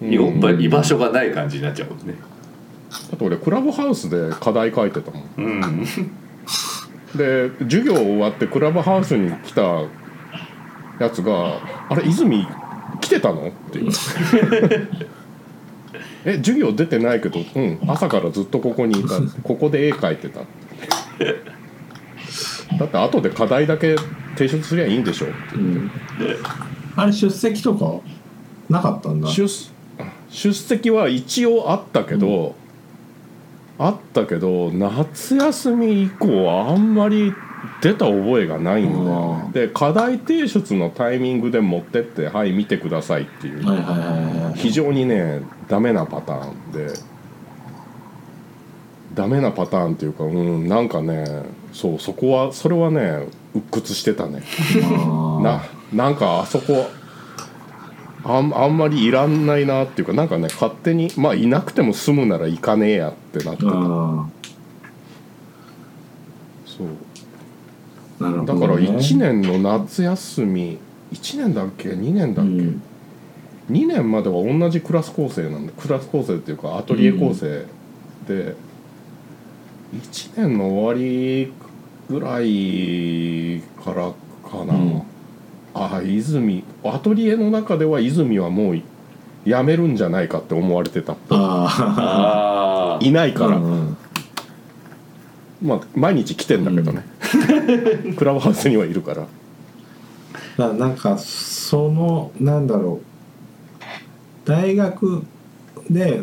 [0.00, 2.14] やっぱり居場所がない感じになっちゃうもんね。
[2.90, 5.24] だって俺クラブハウスで課題書いてたもん。
[5.36, 5.84] うん。
[7.16, 9.62] で授業終わってクラブハウスに来た
[11.00, 11.58] やつが
[11.90, 12.46] 「あれ泉
[13.00, 13.92] 来てたの?」って言う。
[16.24, 19.10] え授業出てないけどうん朝からずっとここにいた。
[19.42, 20.40] ここで絵描いてた」
[22.78, 23.96] だって後で課題だけ
[24.36, 25.26] 提出すりゃいいんでしょ？
[25.54, 25.90] うん。
[26.96, 27.94] あれ出席とか
[28.68, 29.28] なかったんだ。
[29.28, 29.48] 出
[30.30, 32.54] 出席は一応あったけど、
[33.78, 37.32] あったけど夏休み以降はあんまり
[37.80, 39.04] 出た覚えがないんだよ。
[39.04, 43.64] ねあで課題提出のタイミングで持ってって「はい見てください」っていう、
[44.56, 47.18] 非常にねダメなパターンで。
[49.14, 54.42] ダメなパターンっていうかうんなんかねそうそこはそれはね鬱屈してたね。
[54.84, 55.40] あ
[55.92, 56.88] ななんかあそこ
[58.28, 63.70] あんあんまりいらんないなっていうかなんかね勝手にまあいなくても済むなら行かねえやってなってた。
[63.70, 64.26] そ
[66.84, 66.88] う。
[68.20, 70.78] ーなるほだからどね1年の夏休み
[71.12, 72.82] 1年だっけ？2年だっけ、うん。
[73.70, 77.64] 2年までは同じクラス構成なんでクラス構成っていうかアトリエ構成
[78.26, 78.54] で、
[79.94, 81.52] 1年の終わり
[82.10, 84.12] ぐらいから
[84.50, 85.02] かな、うん
[85.74, 86.64] ああ泉。
[86.84, 88.82] アトリエの中では泉はもう
[89.44, 91.16] やめるんじゃないかって思われてた。
[91.30, 93.96] ああいないから、あうんうん。
[95.62, 97.04] まあ毎日来てんだけどね、
[98.16, 99.26] クラブハウスにはいるから。
[100.56, 104.48] だなんかそのなんだろう。
[104.48, 105.24] 大学
[105.90, 106.22] で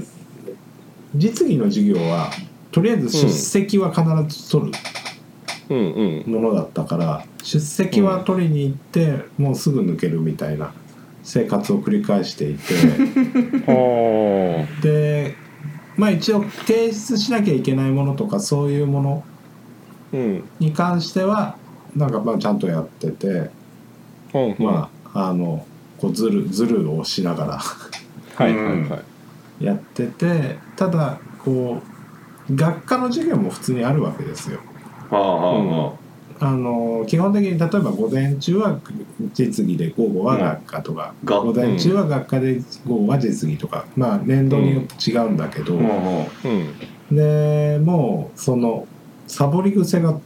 [1.16, 2.32] 実技の授業は
[2.72, 4.78] とりあえず出席は必ず取る
[5.70, 6.34] うんうん。
[6.34, 10.74] ものだったから、出席は取りに行って、もうすぐ抜けるみたいな
[11.22, 12.74] 生活を繰り返していて。
[14.82, 15.36] で
[15.96, 19.24] まあ一応提出しなきゃいけないものとかそういうもの
[20.12, 20.44] うん。
[20.60, 21.56] に関しては
[21.96, 23.52] なんかまあちゃんとやってて、
[24.34, 24.46] うん。
[24.46, 25.68] うんまああの
[26.00, 27.60] こうズルズルをしながら
[28.36, 28.98] はいはいは
[29.62, 29.64] い。
[29.64, 31.80] やっててただこ
[32.50, 34.60] う学科の授業も普通にあるわけですよ。
[35.12, 35.94] あはあは
[36.40, 38.80] あの基本的に例えば午前中は
[39.34, 41.28] 実技で午後は学科とか、うん。
[41.28, 45.78] が午前中は学科で午後は実技とかまあ年度によって違うんだけど、
[47.10, 48.88] でもうその
[49.28, 50.20] サボり癖が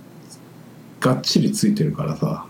[1.00, 2.46] がっちりついてるからさ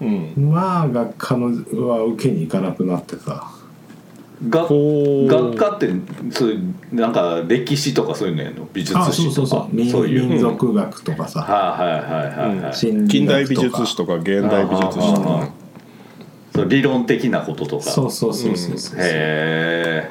[0.00, 0.34] うん。
[0.36, 1.46] まあ学科の
[1.88, 3.50] は受けに行かなくなってさ
[4.48, 5.26] がほう。
[5.26, 5.88] 学科って
[6.30, 8.68] そういうなんか歴史とかそういうのやの？
[8.72, 9.34] 美術あそう史とか。
[9.34, 10.26] そうそう民そういう。
[10.26, 11.28] 民族学とか。
[11.28, 12.00] さ、はいはい
[12.48, 13.08] はいはい。
[13.08, 15.48] 近代美術史とか現代美術史とか。
[16.54, 17.84] そう理論的なこととか。
[17.84, 20.10] そうそうそうそうそう、へ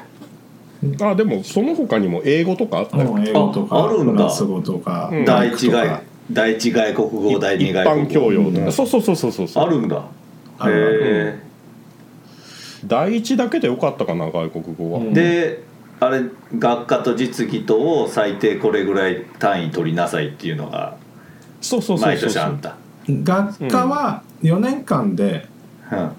[1.02, 4.12] あでもその他にも英語とかあったようん英語とかああるんだ。
[4.12, 5.24] フランス語とか、うん。
[5.26, 8.64] 第一外外第一外国語第一二外国語般教養とうん。
[8.64, 9.64] かそうそうそうそうそうそう。
[9.64, 10.02] あるんだ。
[10.66, 11.38] へ
[12.86, 15.10] 第一だけでよかったかな外国語は、うん。
[15.10, 15.62] えで
[16.00, 16.22] あれ
[16.58, 20.96] 学科と実技とを最低これぐらい単位取りなさいっていうのが
[21.60, 22.28] そうそうそう毎そう。
[22.28, 22.76] 年あんた。
[23.08, 25.46] 学科は4年間で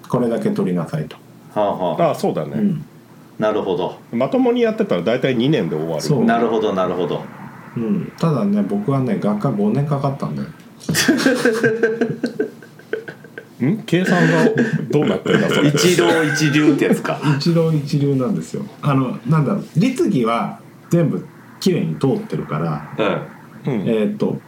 [0.07, 1.17] これだけ取りなさいと、
[1.55, 2.11] あはあ。
[2.11, 2.85] あそうだね、うん。
[3.39, 3.97] なるほど。
[4.11, 6.01] まともにやってたら大体2年で終わる。
[6.01, 6.25] そう。
[6.25, 7.23] なるほどなるほど。
[7.77, 10.49] うん、ただね僕はね学科5年かかったんだよ
[13.65, 13.83] ん？
[13.85, 14.45] 計算が
[14.89, 15.69] どうなってんだそれ。
[15.69, 17.19] 一浪一流ってやつか。
[17.37, 18.65] 一浪一流なんですよ。
[18.81, 19.65] あのなんだろう。
[19.77, 21.25] 律儀は全部
[21.59, 23.25] きれいに通ってるから
[23.65, 23.81] うん。
[23.81, 23.89] うん。
[23.89, 24.39] えっ、と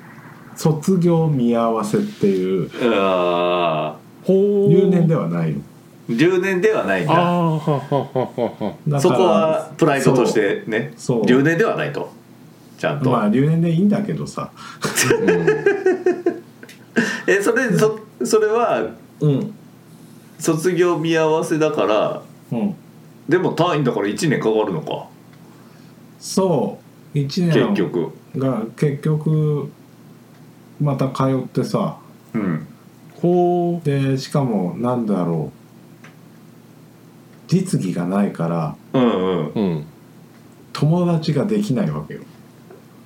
[0.56, 5.60] 卒業見合わせっていうあほう留年ではないの。
[6.10, 7.22] ー留年ではないんあだ。
[7.22, 11.26] あははははだからそこはプライドとしてねそう。
[11.26, 12.12] 留年ではないと。
[12.78, 14.52] ちゃんと、まあ留年でいいんだけどさ。
[17.26, 18.90] えそれそそれは
[19.24, 19.54] うん。
[20.38, 22.22] 卒業見合わせだから
[22.52, 22.76] うん。
[23.30, 25.08] でも単位だから1年かかるのか。
[26.20, 26.78] そ
[27.14, 27.18] う。
[27.18, 28.12] 1結年局。
[28.36, 29.72] が結局
[30.82, 31.98] また通ってさ。
[32.34, 32.68] うん。
[33.22, 33.86] ほう。
[33.86, 35.64] でしかもなんだろう。
[37.48, 39.52] 実技がないからうんうん。
[39.54, 39.86] うん。
[40.74, 42.22] 友達ができないわけよ。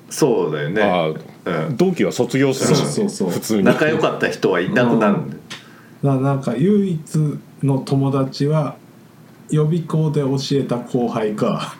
[0.09, 0.81] そうだよね。
[0.81, 1.07] あ
[1.67, 1.77] うん。
[1.77, 3.29] 同期は卒業するしねそうそうそう。
[3.29, 3.63] 普通に。
[3.63, 5.41] 仲良かった人はいなくなるんだよ
[6.03, 7.15] だからなんか唯一
[7.63, 8.75] の友達は
[9.49, 11.75] 予備校で教えた後輩か。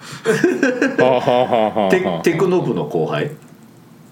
[1.92, 3.32] テテクノブの後輩？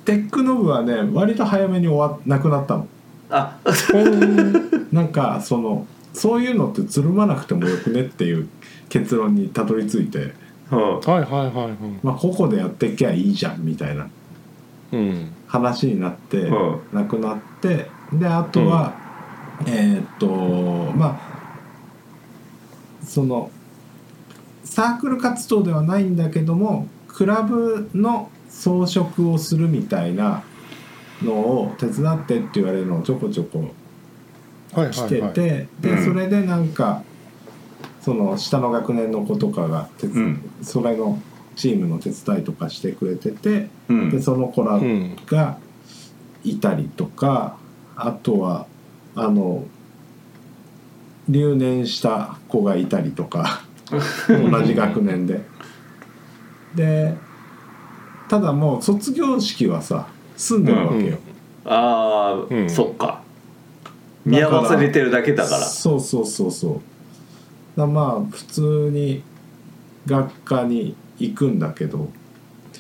[0.04, 2.88] テックノブはね割と早めに終わなくなったの。
[3.30, 3.58] あ。
[4.92, 8.48] なんかそのそういうのってつるまなくてもよくねっていう
[8.90, 10.34] 結論にたどり着いて。
[10.72, 11.00] うん。
[11.00, 14.08] はいはいはいまあ個々でやっていきゃいいじゃんみたいな
[14.92, 15.32] うん。
[15.48, 16.80] 話になって、うん。
[16.94, 19.05] なくなってであとは、
[19.68, 20.28] えーっと
[20.98, 21.36] まあ
[23.06, 23.52] その
[24.64, 30.44] サークル活動ではないんだけどもクラブの装飾をするみたいな
[31.22, 33.72] のを手伝ってって言われるのをちょこちょこ
[34.74, 35.30] はい来てて、はい。
[35.30, 36.06] はいでうん。
[36.06, 37.04] それでなんか
[38.02, 40.42] その下の学年の子とかがうん。
[40.62, 41.22] それの
[41.56, 44.10] チームの手伝いとかしてくれててうん。
[44.10, 45.16] でその子らうん。
[45.26, 45.58] が
[46.44, 47.58] いたりとか
[47.96, 48.68] あとは
[49.16, 49.66] あの
[51.28, 53.62] 留年した子がいたりとか
[54.28, 55.42] 同じ学年で。
[56.76, 57.16] で
[58.28, 61.18] ただもう卒業式はさ済んでるわけよ。
[61.64, 62.70] ああ、うん。
[62.70, 63.22] そっか。
[64.26, 65.62] 見合わせれてるだけだから。
[65.62, 66.82] そうそうそうそ
[67.76, 67.80] う。
[67.80, 68.62] だまあ普通
[68.92, 69.22] に
[70.06, 72.10] 学科に行くんだけど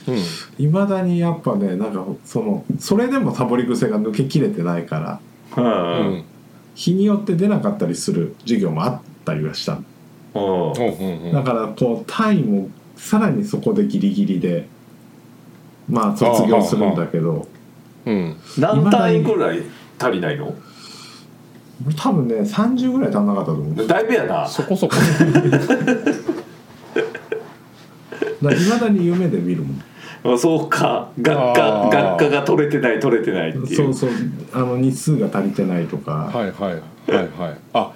[0.07, 0.65] うん。
[0.65, 5.19] いまだにやっぱねなんかそのそれでもサボり癖が抜けきれてないから
[5.57, 6.25] うん
[6.75, 9.79] 日によって出なかったりする授業もあったりはした。
[10.33, 11.31] のうん。
[11.31, 14.67] だからこう単位もさらにそこでギリギリで
[15.89, 17.47] まあ卒業するんだけど
[18.05, 18.35] うん。
[18.59, 19.63] 何単位ぐらい
[19.97, 20.53] 足りないの？
[21.97, 23.87] 多分ね30ぐらい足んなかったと思う。
[23.87, 24.45] だいぶやな。
[24.47, 24.95] そこそこ。
[28.41, 29.77] らいまだに夢で見るもん。
[29.77, 29.83] あ
[30.37, 31.09] そうか。
[31.21, 33.75] 学科学科が取れてない取れてないっていう。
[33.75, 34.09] そうそう。
[34.53, 37.57] あの日数が足りてないとか、はいはいはいはい。
[37.73, 37.91] あ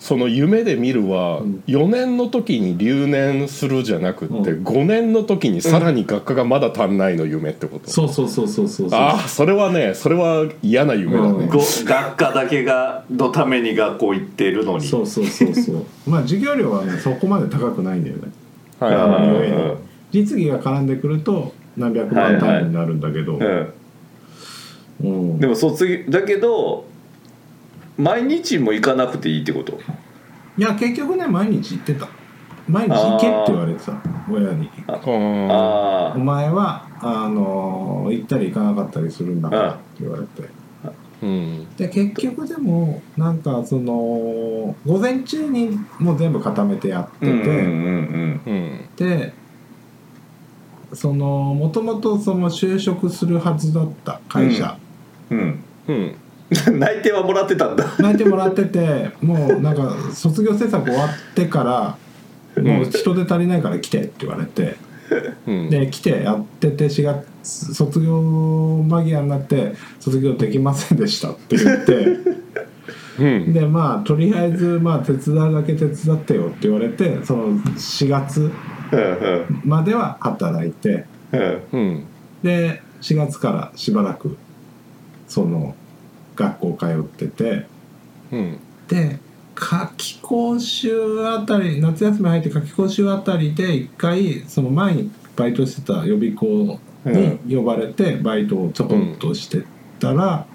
[0.00, 1.62] その夢で見るはうん。
[1.66, 7.90] 4年の時に留年するじゃなくってう5年の時にさらに学科がまだ足んないの夢ってこと？
[7.90, 8.98] そうそうそうそうそうそう。
[9.00, 11.48] ああそれはねそれは嫌な夢だうん。
[11.48, 14.84] 学科だけがのために学校行ってるのに。
[14.86, 15.84] そうそうそうそう。
[16.10, 18.22] まあ授業料はねそこまで高くないんだよね。
[18.80, 19.28] はいあはいはい。
[19.28, 19.74] のゆえに。
[20.12, 23.72] 実技が絡んでくると何百万単位になるんだけど、うん。
[25.00, 25.40] うん。
[25.40, 26.84] でも卒業だけど
[27.96, 29.78] 毎日も行かなくていいってこと？
[30.56, 32.08] いや結局ね毎日行ってた。
[32.68, 33.92] 毎日行けって言われてた
[34.30, 34.70] 親に。
[34.86, 40.48] お前はあの行ったり行かなかったりするんだからって言われて。
[41.22, 41.76] うん。
[41.76, 48.42] で結局でもなんかその午前中にもう全部固めてやってて、うんうんうん。
[48.46, 48.88] うん。
[48.96, 49.34] で
[50.94, 54.78] そのもともとその就職するはずだった会社、
[55.30, 55.38] うん。
[55.38, 55.64] うん。
[55.88, 56.14] うん。
[56.78, 57.84] 内定はもらってたんだ。
[57.98, 61.64] 泣いてもらっててもうなんか卒業制作終わってか
[62.56, 64.76] らもう人手足りないから来てって言われて。
[65.46, 65.70] うん。
[65.70, 72.18] で来てやってて4月卒業間際になって卒業できませんでしたって言って。
[73.18, 73.52] うん。
[73.52, 78.52] でまあとりあえずまあ手伝うだけ手伝ってよって言われてその4月うん
[79.64, 81.06] までは働いて
[82.42, 84.36] で4月からしばらく
[85.26, 85.74] その
[86.36, 87.66] 学校通ってて
[88.88, 89.18] で
[89.54, 96.78] 夏期講習あたり夏休み入って夏期講習あたりで一回その前にバイトしてた予備校
[97.46, 99.64] に呼ばれてバイトをちょこっとして
[100.00, 100.46] たら、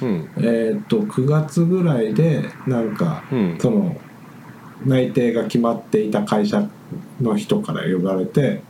[0.00, 3.22] うんえっと9月ぐらいでなんか
[3.58, 4.00] その
[4.86, 6.66] 内定が決まっていた会社
[7.20, 8.62] の人から呼ばれて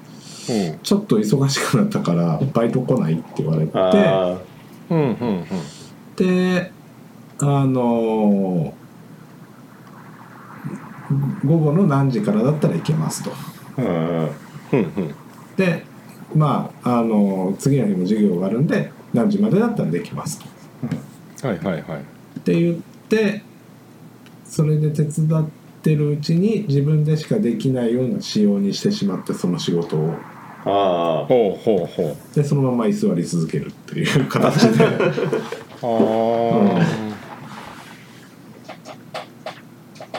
[0.48, 0.78] うん。
[0.82, 4.38] ちょっと忙しくなったからバイト来ないって言われてあ
[4.90, 5.44] うんうん
[6.16, 6.72] で
[7.38, 8.74] あの
[11.44, 13.30] 午後の何時からだったら行けますと。
[13.76, 14.30] ーうん。
[14.72, 15.14] うんうん。
[15.56, 15.84] で
[16.34, 21.46] まああの次の日も授業があるんで何時までだったらできますと。
[21.46, 22.00] はいはいはい。
[22.38, 22.76] って言っ
[23.08, 23.42] て
[24.44, 25.48] それで手伝っ
[25.82, 30.14] てるうちに自分でしかできないような仕様にしてしまってその仕事を。
[30.62, 32.34] あほうほうほう。
[32.34, 34.84] でそのまま居座り続けるっていう形で。
[35.82, 36.80] ああ、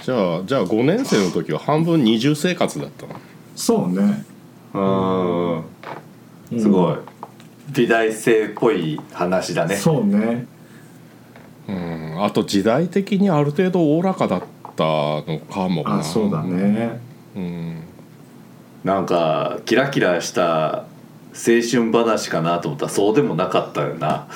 [0.04, 3.14] じゃあじゃあ5年生の時は半分二重生活だったの？
[3.56, 4.26] そうね。
[4.74, 5.62] あ
[6.52, 6.60] うん。
[6.60, 6.96] すごい。
[7.74, 9.76] 美大生っぽい話だね。
[9.76, 10.48] そうね。
[11.68, 12.24] うん。
[12.24, 14.46] あと時代的にある程度おおらかだった
[14.84, 16.00] のかもな。
[16.00, 17.00] あそうだね。
[17.36, 17.84] うん。
[18.84, 20.86] なんかキラキラした
[21.34, 24.28] 青春話かなと思ったらそうでもなかったよな。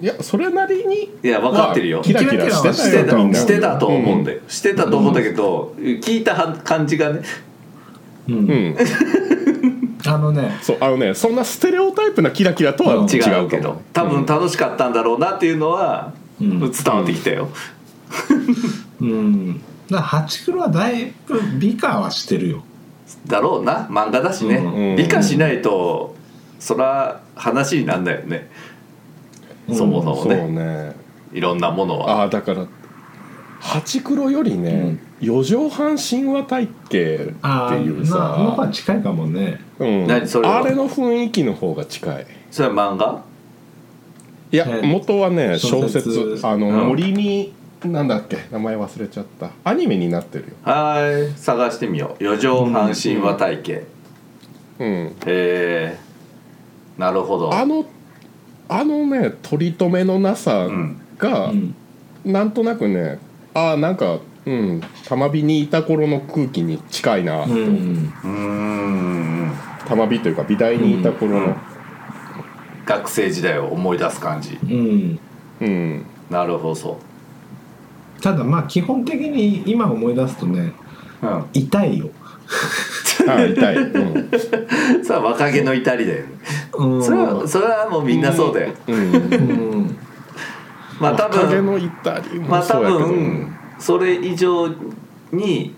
[0.00, 1.98] いやそれなりにいや分かってるよ。
[1.98, 3.38] まあキラキラしてたよしてたみんな。
[3.38, 7.20] してたと思うんだよ、してたと思うんだけど、聞いたは感じがね。
[8.28, 8.34] うん。
[8.34, 8.76] うん。
[10.06, 10.56] あのね。
[10.62, 13.50] そうあのねそんなステレオタイプなキラキラとは違違うう。
[13.50, 13.82] けど。
[13.92, 16.58] 多分楽しかったんだろうなっていうのはうん。
[16.60, 17.48] 伝わってきたよ、
[19.00, 19.54] うん。
[19.54, 22.64] だからハチクロはだいぶ美化はしてるよ。
[23.26, 23.86] だろうな。
[23.90, 24.96] 漫画だしね、うん。
[24.96, 26.14] 理解しないと
[26.58, 28.50] そら話になんないよね、
[29.72, 30.48] そもそもそうね。
[30.50, 30.94] ね
[31.32, 32.20] いろんなものは。
[32.20, 32.66] ああだから
[33.58, 39.60] ハチクロよりね、四畳半神話体系ってあいうあなのさが近いかもね。
[39.78, 40.26] うん、何？
[40.26, 40.58] それは？
[40.58, 42.26] あれの雰囲気の方が近い。
[42.50, 43.22] それは漫画？
[44.52, 46.46] いや、え元はね小小説説。
[46.46, 46.88] あの、うん。
[46.88, 47.52] 森に
[47.84, 48.36] なんだっけ？
[48.50, 49.50] 名前忘れちゃった。
[49.64, 50.50] アニメになってるよ。
[50.62, 51.38] はい。
[51.38, 52.24] 探してみよう。
[52.24, 53.84] 四畳半神話体系、
[54.78, 54.86] うん。
[54.86, 55.98] へえ。
[56.98, 57.54] なるほど。
[57.54, 57.86] あの
[58.68, 61.00] あのね取り留めのなさうん。
[61.18, 61.74] が、うん。
[62.24, 63.18] なんとなくね
[63.54, 68.12] ああなんかうん玉火にいた頃の空気に近いなう、うん。
[68.22, 69.52] うーん。
[69.88, 71.56] 玉火というか美大にいた頃の。
[72.86, 74.58] 学生時代を思い出す感じ。
[74.64, 75.20] うん。
[75.60, 76.98] うん、なるほど
[78.20, 80.72] ただまあ基本的に今思い出すとね
[81.22, 81.44] うん。
[81.52, 82.10] 痛いよ。
[83.28, 84.30] あ痛い、うん。
[85.04, 86.32] それは若気の至りだよね。
[86.74, 87.04] うん。
[87.04, 89.16] それはそれはもうみんなそうだよ、うん、う
[89.82, 89.96] ん。
[90.98, 94.68] まあ多分若気の至りもまあ多そうやけど、分それ以上
[95.32, 95.74] に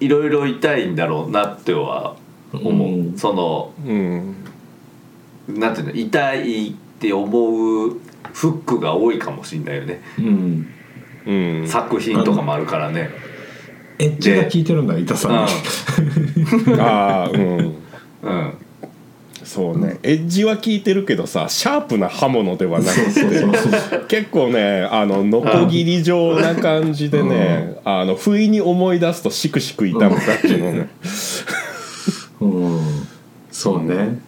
[0.00, 2.16] いろいろ痛いんだろうなっては
[2.52, 3.18] 思う、うん。
[3.18, 4.36] そのうん。
[5.48, 7.90] なんていうの痛いって思う
[8.32, 10.68] フックが多いかもしれないよね、うんうん
[11.66, 13.10] 作品とかもあるからね。
[13.98, 16.78] エッジが効いてるんだ痛さに。
[16.80, 17.38] ああうん。
[17.40, 17.74] うん。
[18.22, 18.52] うん。
[19.44, 19.98] そうね。
[20.02, 30.88] エッジは効いてるけどさシャープな刃物ではなくてそうそうそう結構ねあのノコギリ状な感じでね、あの不意に思い出すとシクシク痛む感じのね、
[32.40, 32.80] うん。
[33.52, 34.18] そうね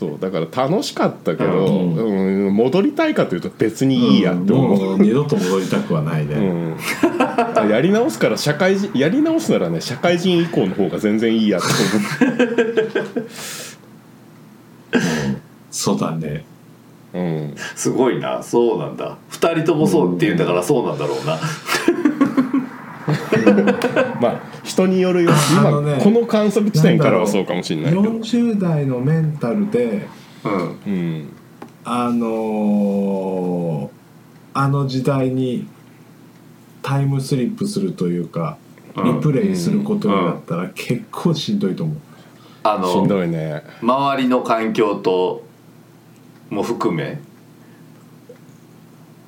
[0.00, 2.46] そうだから楽しかったけど、うん。
[2.46, 6.34] うん戻りたいかというと別にいいやって思う、もう二度と戻りたくはないね。
[6.34, 11.68] うん、やり直すから社会人やり直すならね社会人以降の方が全然いいやって
[15.70, 16.44] そうだね。
[17.12, 18.42] 思う、うん、すごいな。
[18.42, 19.18] そうなんだ。
[19.32, 21.38] 2人ともそうって言うんだからそうなんだろうな
[24.20, 28.02] まあ人によるよあ今のねこの観測地点からはそうかもしれないけど。
[28.02, 30.06] 40代のメンタルで
[30.44, 30.52] うん。
[30.86, 31.28] うん
[31.84, 33.90] あのー
[34.52, 35.66] あの時代に
[36.82, 38.56] タイムスリップするというか
[38.96, 39.04] うん。
[39.16, 41.96] リプレイすることになったら結構しんどいと思う、
[42.64, 43.62] あしんどのいね。
[43.80, 45.44] 周りの環境と
[46.50, 47.20] も含め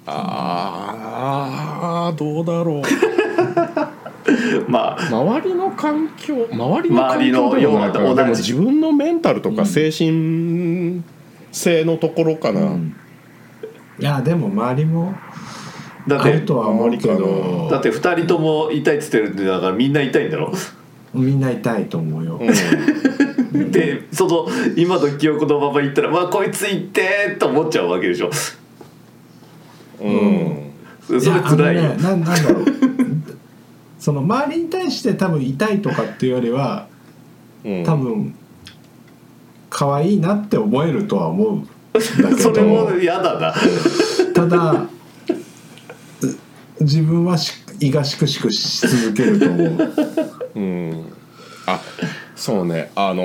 [0.06, 2.82] ああどうだろう
[4.68, 5.08] まあ。
[5.08, 11.02] 周りの環境周りの環境でもなでも自分のメンタルとか精神
[11.50, 12.94] 性のところかな、うん。
[13.98, 15.14] いやでも周りも
[16.06, 17.68] だってあるとは思うけあまど。
[17.70, 20.52] だって2人とも痛いっつってるんでだからみんな痛いんだろ？
[21.14, 23.70] みんな痛いと思うよ、うん。
[23.70, 24.46] でその
[24.76, 28.30] 今の記憶のまま言ったら「わこいついって!」と思っちゃうわけでしょ。
[30.00, 30.72] うん。
[31.06, 31.82] それ辛いよ。
[31.82, 32.64] やあのね、ななんだろう
[34.02, 36.88] その周りに対して多分痛いとかっていうよりは
[37.64, 37.84] うん。
[37.84, 38.34] 多分
[39.70, 41.70] 可愛いなって思えるとは思うんだ
[42.34, 43.54] け それもど嫌だな。
[44.34, 44.88] ただう
[46.80, 49.92] 自分はし胃がしくしくし続けると思う。
[50.56, 51.04] うん。
[51.66, 51.80] あ
[52.34, 52.90] そうね。
[52.96, 53.22] あの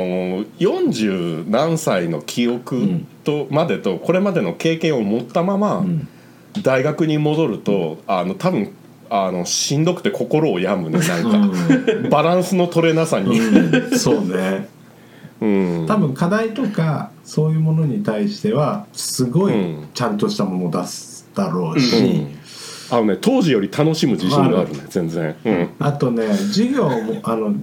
[0.60, 6.08] 40何歳の記憶と、までとこれまでの経験を持ったまま、ん。
[6.62, 8.74] 大学に戻るとあの多分
[9.10, 14.68] あのしんどくて心を病むね なんか、バランスの取れなさに、うんそうね。
[15.40, 15.86] うん。
[15.88, 19.88] 多分課題とかそういうものに対してはすごいうん。
[19.94, 22.28] ちゃんとしたものを出すだろううし、ん。
[22.90, 25.70] あのね当時より楽しむ自信があるね全然、うん。
[25.80, 27.54] あとね授業もあの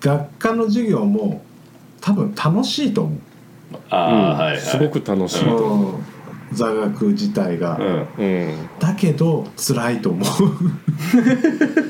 [0.00, 1.42] 学科の授業も
[2.00, 3.18] 多分楽しいと思
[3.90, 4.60] ああ、うんはいはい。
[4.60, 6.15] すごく楽しいとう、思う、うん
[6.52, 8.24] 座学自体が、うん。
[8.24, 8.68] うん。
[8.78, 10.24] だけど辛いと思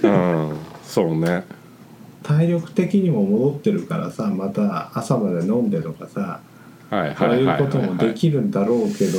[0.03, 0.07] う。
[0.07, 1.45] うん、そうね。
[2.23, 6.41] 体力的にも戻ってるからさまた朝まで飲んでとかさ
[6.91, 7.65] はいそうはいはいい。
[7.65, 9.19] うこともはいできるんだろうけど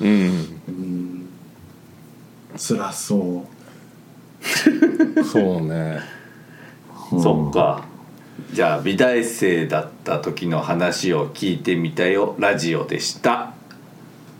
[0.00, 0.60] うん。
[0.68, 1.28] うん。
[2.56, 3.44] 辛そ
[5.20, 5.24] う。
[5.24, 6.00] そうね。
[7.10, 7.84] そっか。
[8.52, 12.36] じゃあ美大生だった時の話を聞いてみたよ。
[12.38, 13.54] ラジオでした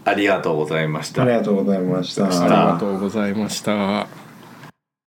[0.05, 4.24] ありがとうございましたありがとうございましたありがとうございました。